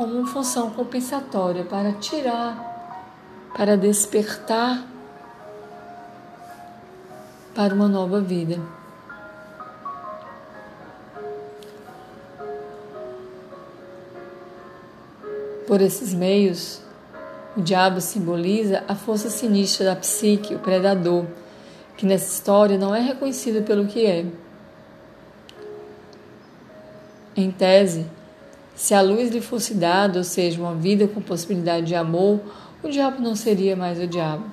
[0.00, 4.82] como função compensatória para tirar, para despertar
[7.54, 8.58] para uma nova vida.
[15.66, 16.80] Por esses meios,
[17.54, 21.26] o diabo simboliza a força sinistra da psique, o predador,
[21.98, 24.24] que nessa história não é reconhecido pelo que é.
[27.36, 28.06] Em tese,
[28.74, 32.40] se a luz lhe fosse dada, ou seja, uma vida com possibilidade de amor,
[32.82, 34.44] o diabo não seria mais o diabo.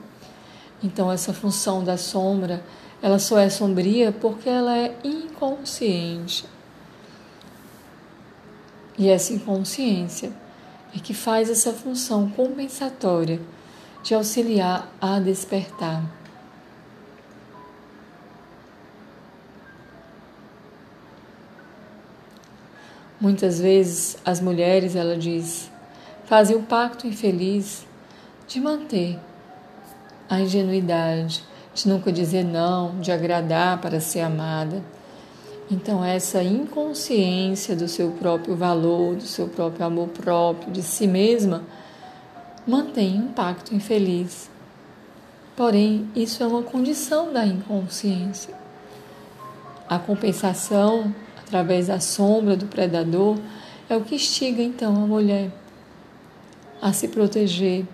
[0.84, 2.64] Então essa função da sombra,
[3.02, 6.46] ela só é sombria porque ela é inconsciente.
[8.98, 10.32] E essa inconsciência
[10.96, 13.40] é que faz essa função compensatória
[14.04, 16.17] de auxiliar a despertar.
[23.20, 25.72] Muitas vezes as mulheres, ela diz,
[26.26, 27.86] fazem o pacto infeliz
[28.48, 29.20] de manter
[30.30, 31.44] a ingenuidade,
[31.74, 34.84] de nunca dizer não, de agradar para ser amada.
[35.70, 41.64] Então, essa inconsciência do seu próprio valor, do seu próprio amor próprio, de si mesma,
[42.66, 44.50] mantém um pacto infeliz.
[45.56, 48.54] Porém, isso é uma condição da inconsciência.
[49.90, 51.14] A compensação
[51.48, 53.38] através da sombra do predador,
[53.90, 55.50] é o que instiga então a mulher
[56.82, 57.86] a se proteger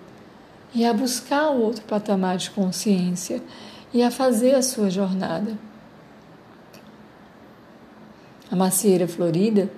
[0.74, 3.42] e a buscar o outro patamar de consciência
[3.94, 5.58] e a fazer a sua jornada.
[8.52, 9.70] A macieira florida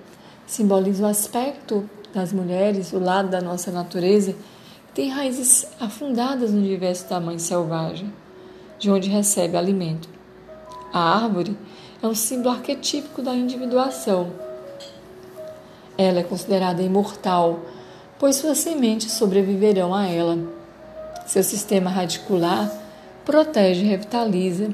[0.46, 6.58] simboliza o aspecto das mulheres, o lado da nossa natureza, que tem raízes afundadas no
[6.58, 8.12] universo da mãe selvagem,
[8.78, 10.08] de onde recebe alimento.
[10.92, 11.56] A árvore
[12.02, 14.32] é um símbolo arquetípico da individuação.
[15.96, 17.60] Ela é considerada imortal,
[18.18, 20.38] pois suas sementes sobreviverão a ela.
[21.26, 22.70] Seu sistema radicular
[23.24, 24.70] protege e revitaliza,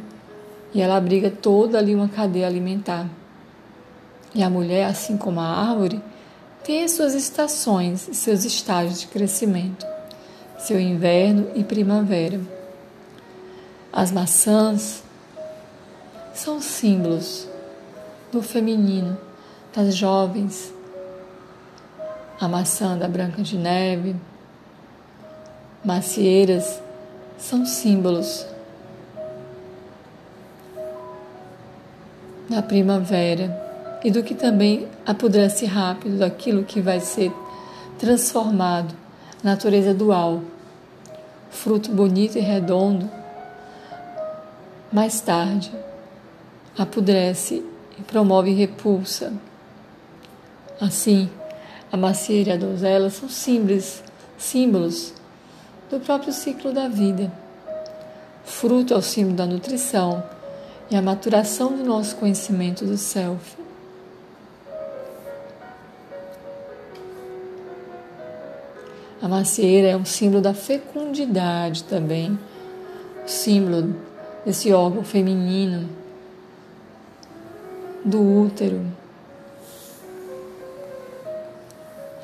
[0.74, 3.08] e ela abriga toda ali uma cadeia alimentar.
[4.34, 6.02] E a mulher, assim como a árvore,
[6.64, 9.86] tem as suas estações e seus estágios de crescimento,
[10.58, 12.40] seu inverno e primavera.
[13.92, 15.01] As maçãs
[16.34, 17.46] são símbolos
[18.30, 19.16] do feminino,
[19.74, 20.72] das jovens.
[22.40, 24.16] A maçã da Branca de Neve,
[25.84, 26.80] macieiras
[27.38, 28.46] são símbolos
[32.48, 33.60] da primavera
[34.02, 37.32] e do que também apodrece rápido, daquilo que vai ser
[37.98, 38.92] transformado,
[39.42, 40.42] natureza dual,
[41.50, 43.08] fruto bonito e redondo,
[44.92, 45.72] mais tarde
[46.76, 47.62] apodrece
[47.98, 49.32] e promove repulsa.
[50.80, 51.30] Assim,
[51.90, 54.02] a macieira e a donzela são símbolos,
[54.38, 55.12] símbolos
[55.90, 57.30] do próprio ciclo da vida.
[58.44, 60.22] Fruto é o símbolo da nutrição
[60.90, 63.56] e a maturação do nosso conhecimento do self.
[69.20, 72.36] A macieira é um símbolo da fecundidade também,
[73.24, 73.94] símbolo
[74.44, 76.01] desse órgão feminino
[78.04, 78.80] do útero.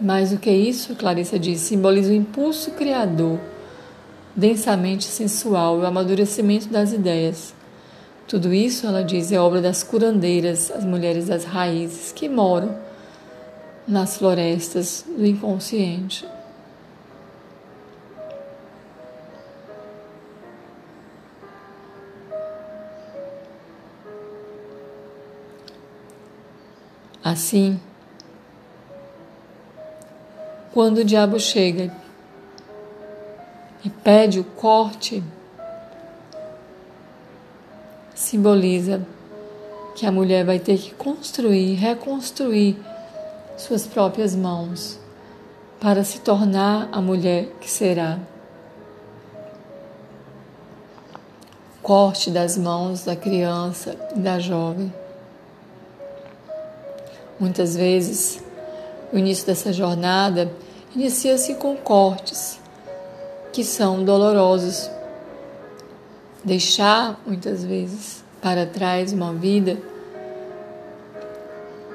[0.01, 3.39] Mais do que isso, Clarissa diz, simboliza o impulso criador,
[4.35, 7.53] densamente sensual, o amadurecimento das ideias.
[8.29, 12.77] Tudo isso, ela diz, é obra das curandeiras, as mulheres das raízes que moram
[13.87, 16.25] nas florestas do inconsciente.
[27.29, 27.79] Assim,
[30.73, 31.93] quando o diabo chega
[33.85, 35.23] e pede o corte,
[38.15, 39.07] simboliza
[39.95, 42.79] que a mulher vai ter que construir, reconstruir
[43.59, 44.99] suas próprias mãos
[45.79, 48.19] para se tornar a mulher que será.
[51.83, 54.91] Corte das mãos da criança e da jovem.
[57.39, 58.43] Muitas vezes,
[59.13, 60.51] o início dessa jornada
[60.95, 62.59] inicia-se com cortes
[63.53, 64.91] que são dolorosos.
[66.45, 69.79] Deixar, muitas vezes, para trás uma vida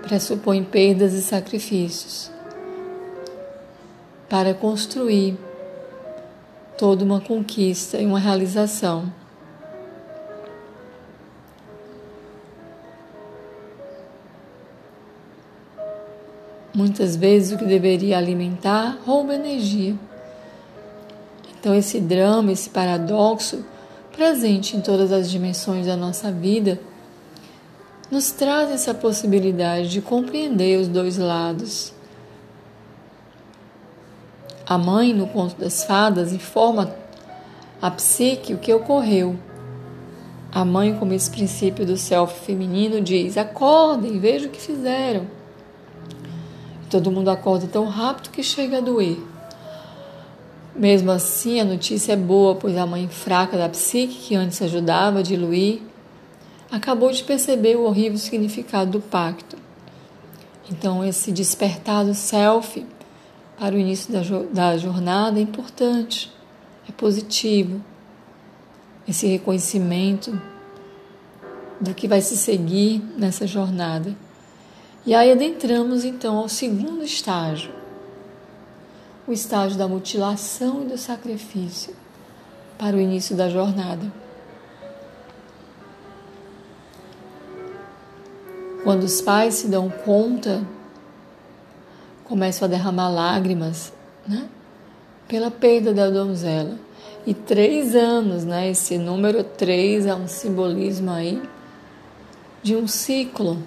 [0.01, 2.29] pressupõe perdas e sacrifícios
[4.29, 5.37] para construir
[6.77, 9.22] toda uma conquista e uma realização.
[16.73, 19.95] Muitas vezes o que deveria alimentar rouba energia.
[21.59, 23.63] Então, esse drama, esse paradoxo,
[24.11, 26.79] presente em todas as dimensões da nossa vida,
[28.09, 31.93] nos traz essa possibilidade de compreender os dois lados.
[34.65, 36.95] A mãe, no conto das fadas, informa
[37.81, 39.37] a psique o que ocorreu.
[40.51, 45.27] A mãe, como esse princípio do self feminino, diz: acordem, vejam o que fizeram.
[46.93, 49.17] Todo mundo acorda tão rápido que chega a doer.
[50.75, 55.17] Mesmo assim, a notícia é boa, pois a mãe fraca da psique, que antes ajudava
[55.17, 55.81] a diluir,
[56.69, 59.57] acabou de perceber o horrível significado do pacto.
[60.69, 62.85] Então, esse despertar do self
[63.57, 64.21] para o início da,
[64.53, 66.31] da jornada é importante,
[66.87, 67.81] é positivo.
[69.07, 70.39] Esse reconhecimento
[71.81, 74.15] do que vai se seguir nessa jornada.
[75.05, 77.71] E aí adentramos então ao segundo estágio,
[79.27, 81.93] o estágio da mutilação e do sacrifício
[82.77, 84.11] para o início da jornada.
[88.83, 90.65] Quando os pais se dão conta,
[92.23, 93.93] começam a derramar lágrimas,
[94.27, 94.47] né?
[95.27, 96.77] Pela perda da donzela.
[97.25, 98.69] E três anos, né?
[98.69, 101.41] Esse número três é um simbolismo aí
[102.61, 103.57] de um ciclo.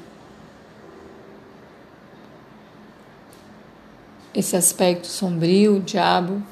[4.36, 6.42] Esse aspecto sombrio, o diabo,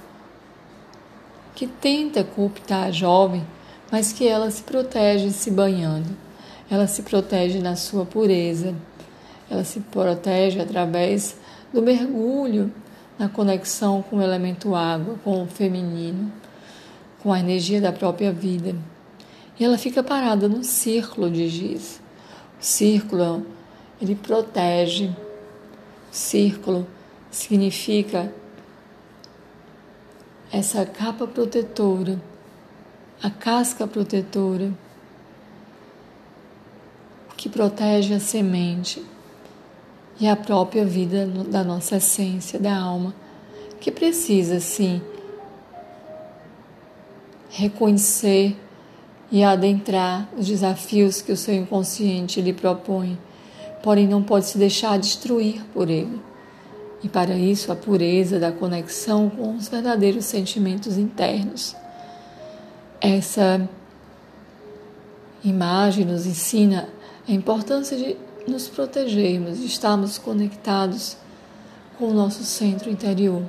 [1.55, 3.47] que tenta cooptar a jovem,
[3.93, 6.17] mas que ela se protege se banhando.
[6.71, 8.75] Ela se protege na sua pureza.
[9.51, 11.37] Ela se protege através
[11.75, 12.73] do mergulho
[13.19, 16.33] na conexão com o elemento água, com o feminino,
[17.23, 18.75] com a energia da própria vida.
[19.61, 22.03] E ela fica parada num círculo de giz
[22.65, 23.47] círculo,
[24.01, 25.11] ele protege.
[26.11, 26.87] Círculo
[27.35, 28.33] significa
[30.53, 32.21] essa capa protetora,
[33.21, 34.73] a casca protetora
[37.37, 39.05] que protege a semente
[40.21, 43.13] e a própria vida da nossa essência, da alma,
[43.81, 45.03] que precisa sim
[47.51, 48.57] reconhecer
[49.31, 53.19] e adentrar os desafios que o seu inconsciente lhe propõe,
[53.83, 56.34] porém não pode se deixar destruir por ele.
[57.05, 61.77] E para isso, a pureza da conexão com os verdadeiros sentimentos internos.
[62.99, 63.69] Essa
[65.45, 66.89] imagem nos ensina
[67.29, 68.17] a importância de
[68.49, 71.19] nos protegermos, de estarmos conectados
[71.99, 73.43] com o nosso centro interior.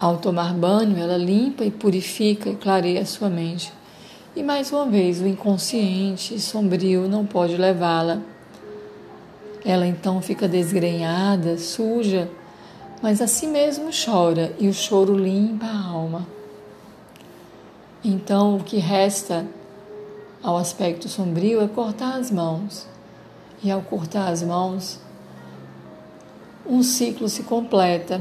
[0.00, 3.75] Ao tomar banho, ela limpa e purifica e clareia a sua mente.
[4.36, 8.20] E mais uma vez, o inconsciente sombrio não pode levá-la.
[9.64, 12.30] Ela então fica desgrenhada, suja,
[13.02, 16.26] mas a si mesmo chora e o choro limpa a alma.
[18.04, 19.44] Então, o que resta
[20.40, 22.86] ao aspecto sombrio é cortar as mãos.
[23.64, 25.00] E ao cortar as mãos,
[26.64, 28.20] um ciclo se completa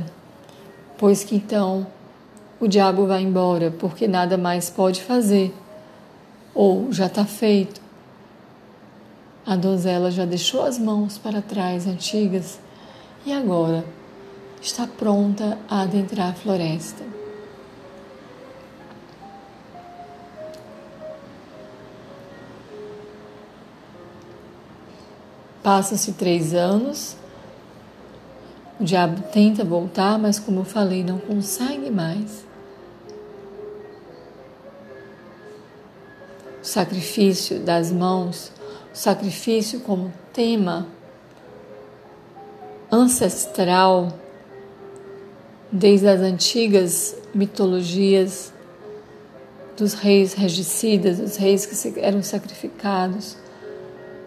[0.98, 1.86] pois que então
[2.60, 5.54] o diabo vai embora, porque nada mais pode fazer,
[6.56, 7.82] ou já está feito.
[9.46, 12.60] A donzela já deixou as mãos para trás antigas
[13.26, 13.86] e agora
[14.62, 17.04] está pronta a adentrar a floresta.
[25.62, 27.18] Passam-se três anos
[28.78, 32.45] o diabo tenta voltar, mas como eu falei, não consegue mais.
[36.66, 38.52] O sacrifício das mãos,
[38.92, 40.88] o sacrifício como tema
[42.92, 44.12] ancestral
[45.72, 48.52] desde as antigas mitologias
[49.78, 53.38] dos reis regicidas, dos reis que eram sacrificados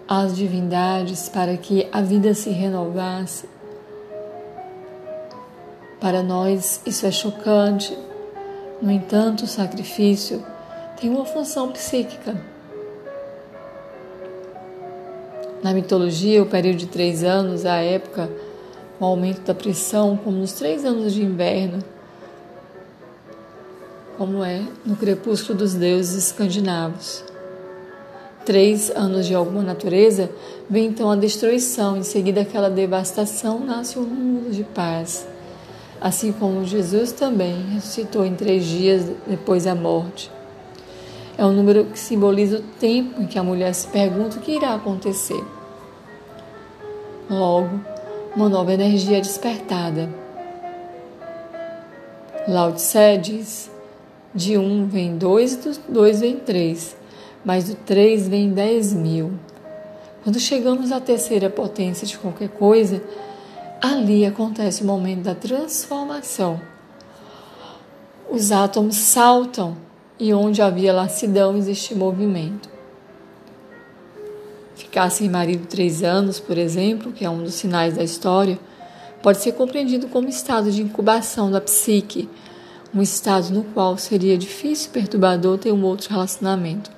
[0.07, 3.49] às divindades para que a vida se renovasse
[6.01, 7.99] para nós isso é chocante.
[8.80, 10.41] No entanto, o sacrifício
[11.01, 12.36] tem uma função psíquica.
[15.62, 18.30] Na mitologia, o período de três anos, a época,
[19.01, 21.82] o aumento da pressão, como nos três anos de inverno,
[24.16, 27.24] como é no crepúsculo dos deuses escandinavos.
[28.44, 30.30] Três anos de alguma natureza,
[30.70, 35.26] vem então a destruição, em seguida aquela devastação, nasce um mundo de paz
[36.01, 40.30] assim como Jesus também ressuscitou em três dias depois da morte.
[41.39, 44.57] É um número que simboliza o tempo em que a mulher se pergunta o que
[44.57, 45.41] irá acontecer.
[47.30, 47.80] Logo,
[48.34, 50.09] uma nova energia é despertada.
[52.49, 53.70] Lao Tse diz:
[54.34, 56.97] de um vem dois, do dois vem três,
[57.45, 59.32] mas do três vem dez mil.
[60.24, 63.01] Quando chegamos à terceira potência de qualquer coisa,
[63.80, 66.61] ali acontece o momento da transformação.
[68.28, 69.76] Os átomos saltam
[70.19, 72.69] e onde havia lassidão existe movimento.
[74.75, 78.59] Ficar sem marido três anos, por exemplo, que é um dos sinais da história,
[79.23, 82.29] pode ser compreendido como estado de incubação da psique,
[82.95, 86.91] um estado no qual seria difícil e perturbador ter um outro relacionamento.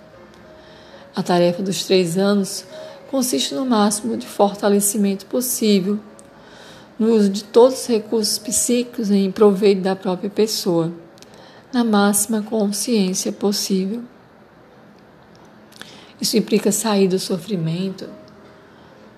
[1.14, 2.64] A tarefa dos três anos
[3.10, 5.98] consiste no máximo de fortalecimento possível,
[6.98, 10.92] no uso de todos os recursos psíquicos em proveito da própria pessoa,
[11.72, 14.02] na máxima consciência possível.
[16.20, 18.08] Isso implica sair do sofrimento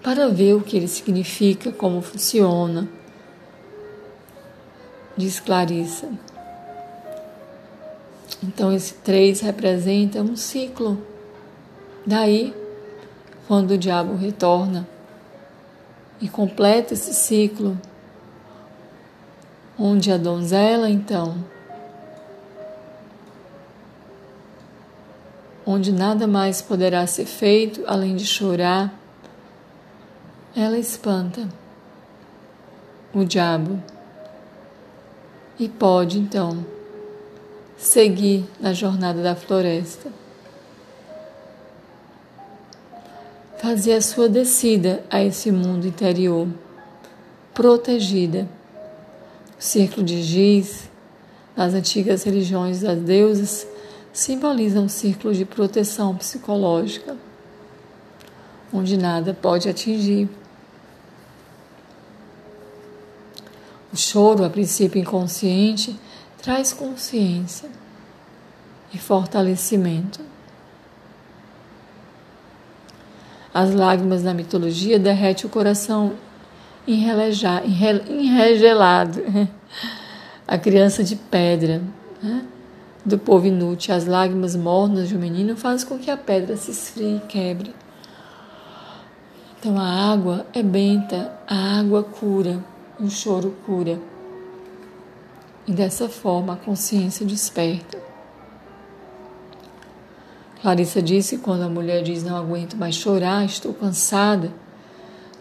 [0.03, 2.88] para ver o que ele significa, como funciona,
[5.16, 6.09] diz Clarissa.
[8.42, 11.00] Então, esse três representa um ciclo.
[12.05, 12.53] Daí,
[13.46, 14.88] quando o diabo retorna
[16.20, 17.78] e completa esse ciclo,
[19.78, 21.44] onde a donzela, então,
[25.72, 28.92] onde nada mais poderá ser feito além de chorar,
[30.54, 31.48] ela espanta
[33.14, 33.82] o diabo
[35.58, 36.64] e pode então
[37.76, 40.22] seguir na jornada da floresta.
[43.62, 46.48] fazer a sua descida a esse mundo interior,
[47.54, 48.48] protegida.
[49.56, 50.90] O círculo de giz,
[51.56, 53.64] nas antigas religiões das deusas,
[54.12, 57.16] simboliza um círculo de proteção psicológica,
[58.72, 60.28] onde nada pode atingir.
[63.92, 65.98] O choro, a princípio inconsciente,
[66.40, 67.68] traz consciência
[68.92, 70.20] e fortalecimento.
[73.52, 76.14] As lágrimas da mitologia derrete o coração
[76.86, 79.22] enregelado.
[80.48, 81.82] A criança de pedra
[82.22, 82.44] né?
[83.05, 86.70] Do povo inútil, as lágrimas mornas de um menino fazem com que a pedra se
[86.70, 87.74] esfrie e quebre.
[89.59, 92.64] Então a água é benta, a água cura,
[92.98, 93.98] o choro cura.
[95.66, 97.98] E dessa forma a consciência desperta.
[100.61, 104.53] Clarissa disse quando a mulher diz não aguento mais chorar, estou cansada.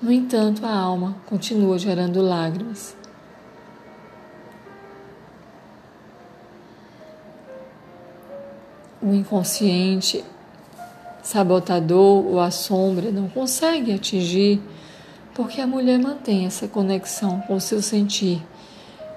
[0.02, 2.96] No entanto, a alma continua gerando lágrimas.
[9.02, 10.24] O inconsciente,
[11.24, 14.62] sabotador ou a sombra não consegue atingir
[15.34, 18.44] porque a mulher mantém essa conexão com o seu sentir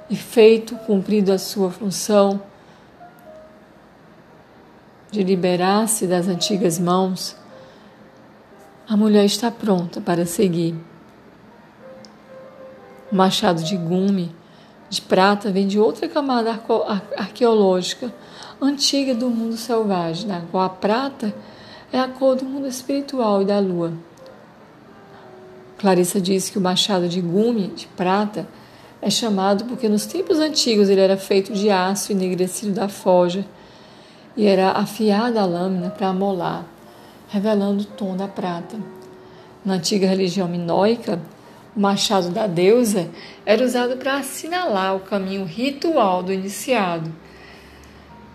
[0.09, 2.41] e feito cumprido a sua função
[5.11, 7.37] de liberar-se das antigas mãos,
[8.89, 10.75] a mulher está pronta para seguir.
[13.11, 14.35] O machado de gume
[14.95, 16.59] de prata vem de outra camada
[17.17, 18.15] arqueológica
[18.61, 21.35] antiga do mundo selvagem, na qual a prata
[21.93, 23.93] é a cor do mundo espiritual e da lua.
[25.79, 28.47] Clarissa diz que o machado de gume de prata
[29.03, 33.45] é chamado porque nos tempos antigos ele era feito de aço enegrecido da forja
[34.37, 36.65] e era afiada a lâmina para amolar,
[37.29, 38.79] revelando o tom da prata.
[39.65, 41.21] Na antiga religião minoica,
[41.75, 43.11] o machado da deusa
[43.45, 47.13] era usado para assinalar o caminho ritual do iniciado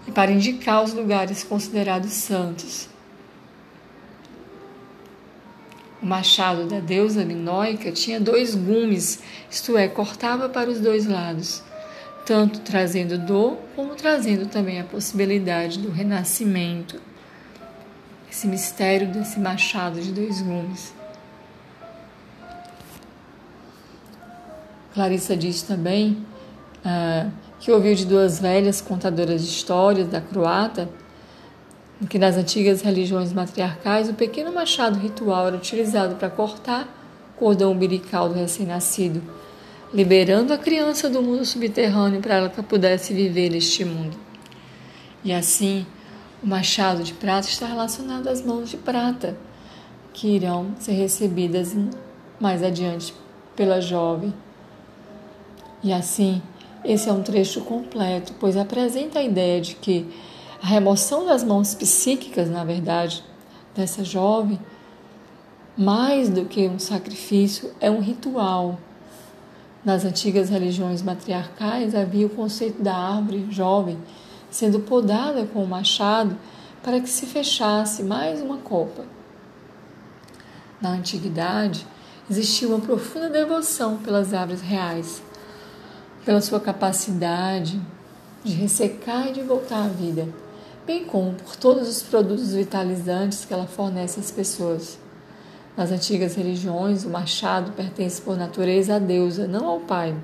[0.08, 2.90] e para indicar os lugares considerados santos.
[6.02, 11.64] O machado da deusa minoica tinha dois gumes, isto é, cortava para os dois lados
[12.30, 17.02] tanto trazendo dor como trazendo também a possibilidade do renascimento,
[18.30, 20.94] esse mistério desse machado de dois gumes.
[25.00, 26.18] Clarissa diz também
[26.84, 30.90] ah, que ouviu de duas velhas contadoras de histórias da croata
[32.10, 36.84] que nas antigas religiões matriarcais o pequeno machado ritual era utilizado para cortar
[37.34, 39.22] o cordão umbilical do recém-nascido
[39.94, 44.18] liberando a criança do mundo subterrâneo para ela que pudesse viver neste mundo.
[45.24, 45.86] E assim,
[46.44, 49.38] o machado de prata está relacionado às mãos de prata,
[50.12, 51.74] que irão ser recebidas
[52.38, 53.14] mais adiante
[53.56, 54.34] pela jovem.
[55.84, 56.42] E assim,
[56.84, 60.08] esse é um trecho completo, pois apresenta a ideia de que
[60.62, 63.24] a remoção das mãos psíquicas, na verdade,
[63.76, 64.60] dessa jovem,
[65.78, 68.78] mais do que um sacrifício, é um ritual
[69.84, 73.98] nas antigas religiões matriarcais havia o conceito da árvore jovem
[74.50, 76.38] sendo podada com o machado
[76.84, 79.06] para que se fechasse mais uma copa.
[80.82, 81.86] Na antiguidade,
[82.30, 85.22] existia uma profunda devoção pelas árvores reais,
[86.26, 87.80] pela sua capacidade
[88.44, 90.28] de ressecar e de voltar à vida,
[90.86, 94.98] bem como por todos os produtos vitalizantes que ela fornece às pessoas.
[95.76, 100.16] Nas antigas religiões, o machado pertence por natureza à deusa, não ao pai.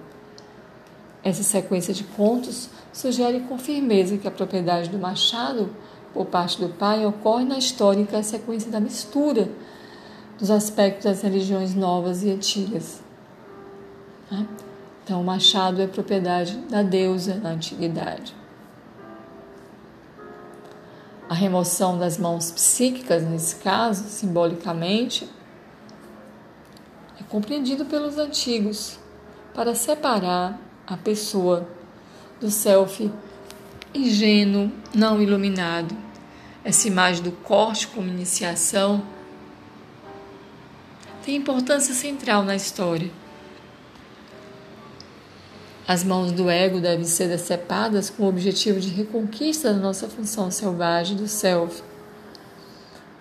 [1.24, 5.70] Essa sequência de contos sugere com firmeza que a propriedade do machado
[6.14, 9.50] por parte do pai ocorre na histórica sequência da mistura
[10.38, 13.02] dos aspectos das religiões novas e antigas.
[14.32, 14.46] Né?
[15.06, 18.34] Então, o machado é propriedade da deusa na antiguidade.
[21.30, 25.30] A remoção das mãos psíquicas, nesse caso, simbolicamente,
[27.20, 28.97] é compreendido pelos antigos
[29.53, 31.70] para separar a pessoa
[32.41, 33.12] do self
[33.93, 35.95] ingênuo, não iluminado.
[36.64, 39.03] Essa imagem do corte como iniciação
[41.24, 43.12] tem importância central na história.
[45.88, 50.50] As mãos do ego devem ser decepadas com o objetivo de reconquista da nossa função
[50.50, 51.84] selvagem do self,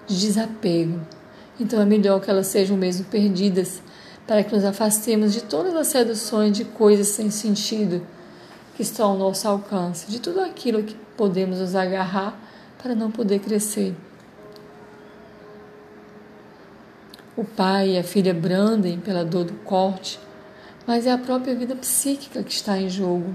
[0.06, 0.98] de desapego.
[1.60, 3.82] Então é melhor que elas sejam mesmo perdidas,
[4.26, 8.00] para que nos afastemos de todas as seduções de coisas sem sentido
[8.74, 12.34] que estão ao nosso alcance, de tudo aquilo que podemos nos agarrar
[12.82, 13.94] para não poder crescer.
[17.36, 20.18] O pai e a filha brandem pela dor do corte,
[20.86, 23.34] mas é a própria vida psíquica que está em jogo.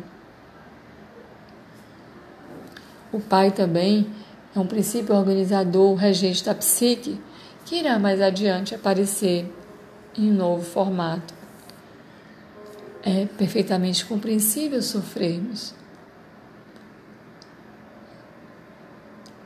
[3.12, 4.08] O pai também
[4.56, 7.20] é um princípio organizador, regente da psique,
[7.66, 9.52] que irá mais adiante aparecer
[10.18, 11.34] em um novo formato.
[13.04, 15.74] É perfeitamente compreensível sofrermos.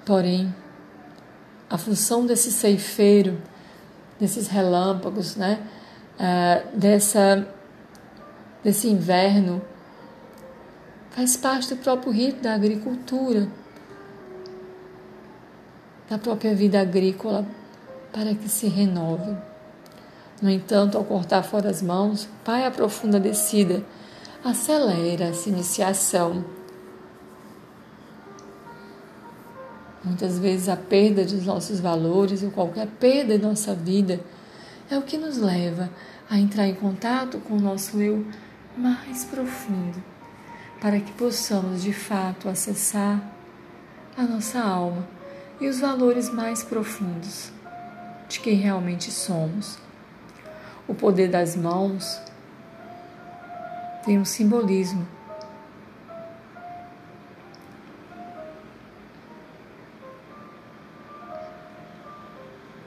[0.05, 0.53] Porém,
[1.69, 3.41] a função desse ceifeiro,
[4.19, 5.59] desses relâmpagos, né,
[6.19, 7.47] uh, dessa,
[8.63, 9.61] desse inverno,
[11.11, 13.47] faz parte do próprio rito da agricultura,
[16.09, 17.45] da própria vida agrícola,
[18.11, 19.35] para que se renove.
[20.41, 22.71] No entanto, ao cortar fora as mãos, Pai a
[23.19, 23.83] descida,
[24.43, 26.43] acelera essa iniciação.
[30.03, 34.19] Muitas vezes a perda dos nossos valores ou qualquer perda em nossa vida
[34.91, 35.89] é o que nos leva
[36.29, 38.25] a entrar em contato com o nosso eu
[38.77, 40.03] mais profundo,
[40.81, 43.21] para que possamos de fato acessar
[44.17, 45.07] a nossa alma
[45.59, 47.51] e os valores mais profundos
[48.27, 49.77] de quem realmente somos.
[50.87, 52.19] O poder das mãos
[54.03, 55.07] tem um simbolismo.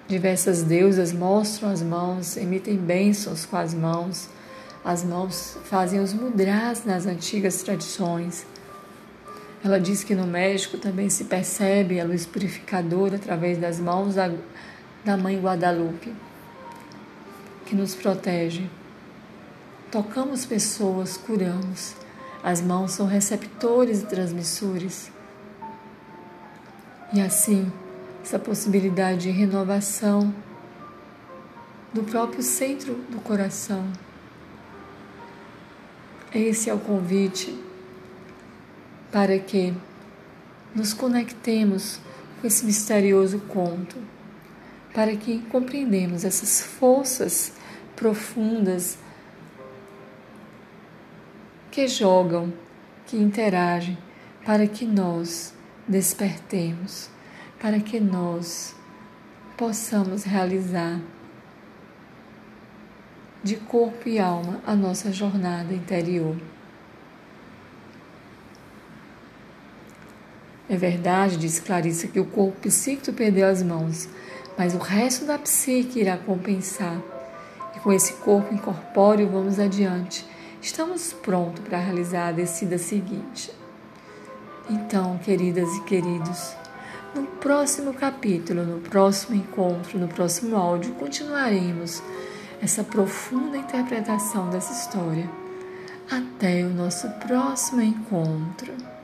[0.09, 4.28] Diversas deusas mostram as mãos, emitem bênçãos com as mãos.
[4.87, 8.47] As mãos fazem os mudras nas antigas tradições.
[9.64, 14.30] Ela diz que no México também se percebe a luz purificadora através das mãos da,
[15.05, 16.14] da Mãe Guadalupe
[17.64, 18.70] que nos protege.
[19.91, 21.97] Tocamos pessoas, curamos.
[22.41, 25.11] As mãos são receptores e transmissores.
[27.12, 27.72] E assim,
[28.22, 30.32] essa possibilidade de renovação
[31.93, 34.05] do próprio centro do coração.
[36.37, 37.59] Esse é o convite
[39.11, 39.72] para que
[40.74, 41.99] nos conectemos
[42.39, 43.97] com esse misterioso conto
[44.93, 47.53] para que compreendemos essas forças
[47.95, 48.99] profundas
[51.70, 52.53] que jogam,
[53.07, 53.97] que interagem,
[54.45, 55.55] para que nós
[55.89, 57.09] despertemos,
[57.59, 58.76] para que nós
[59.57, 61.01] possamos realizar
[63.47, 66.36] de corpo e alma a nossa jornada interior.
[70.68, 74.09] É verdade, diz Clarissa, que o corpo psíquico perdeu as mãos,
[74.59, 77.01] mas o resto da psique irá compensar.
[77.76, 80.26] E com esse corpo incorpóreo vamos adiante.
[80.61, 83.53] Estamos prontos para realizar a descida seguinte.
[84.68, 86.57] Então, queridas e queridos,
[87.14, 92.03] no próximo capítulo, no próximo encontro, no próximo áudio, continuaremos
[92.61, 95.28] essa profunda interpretação dessa história.
[96.11, 98.95] Até o nosso próximo encontro.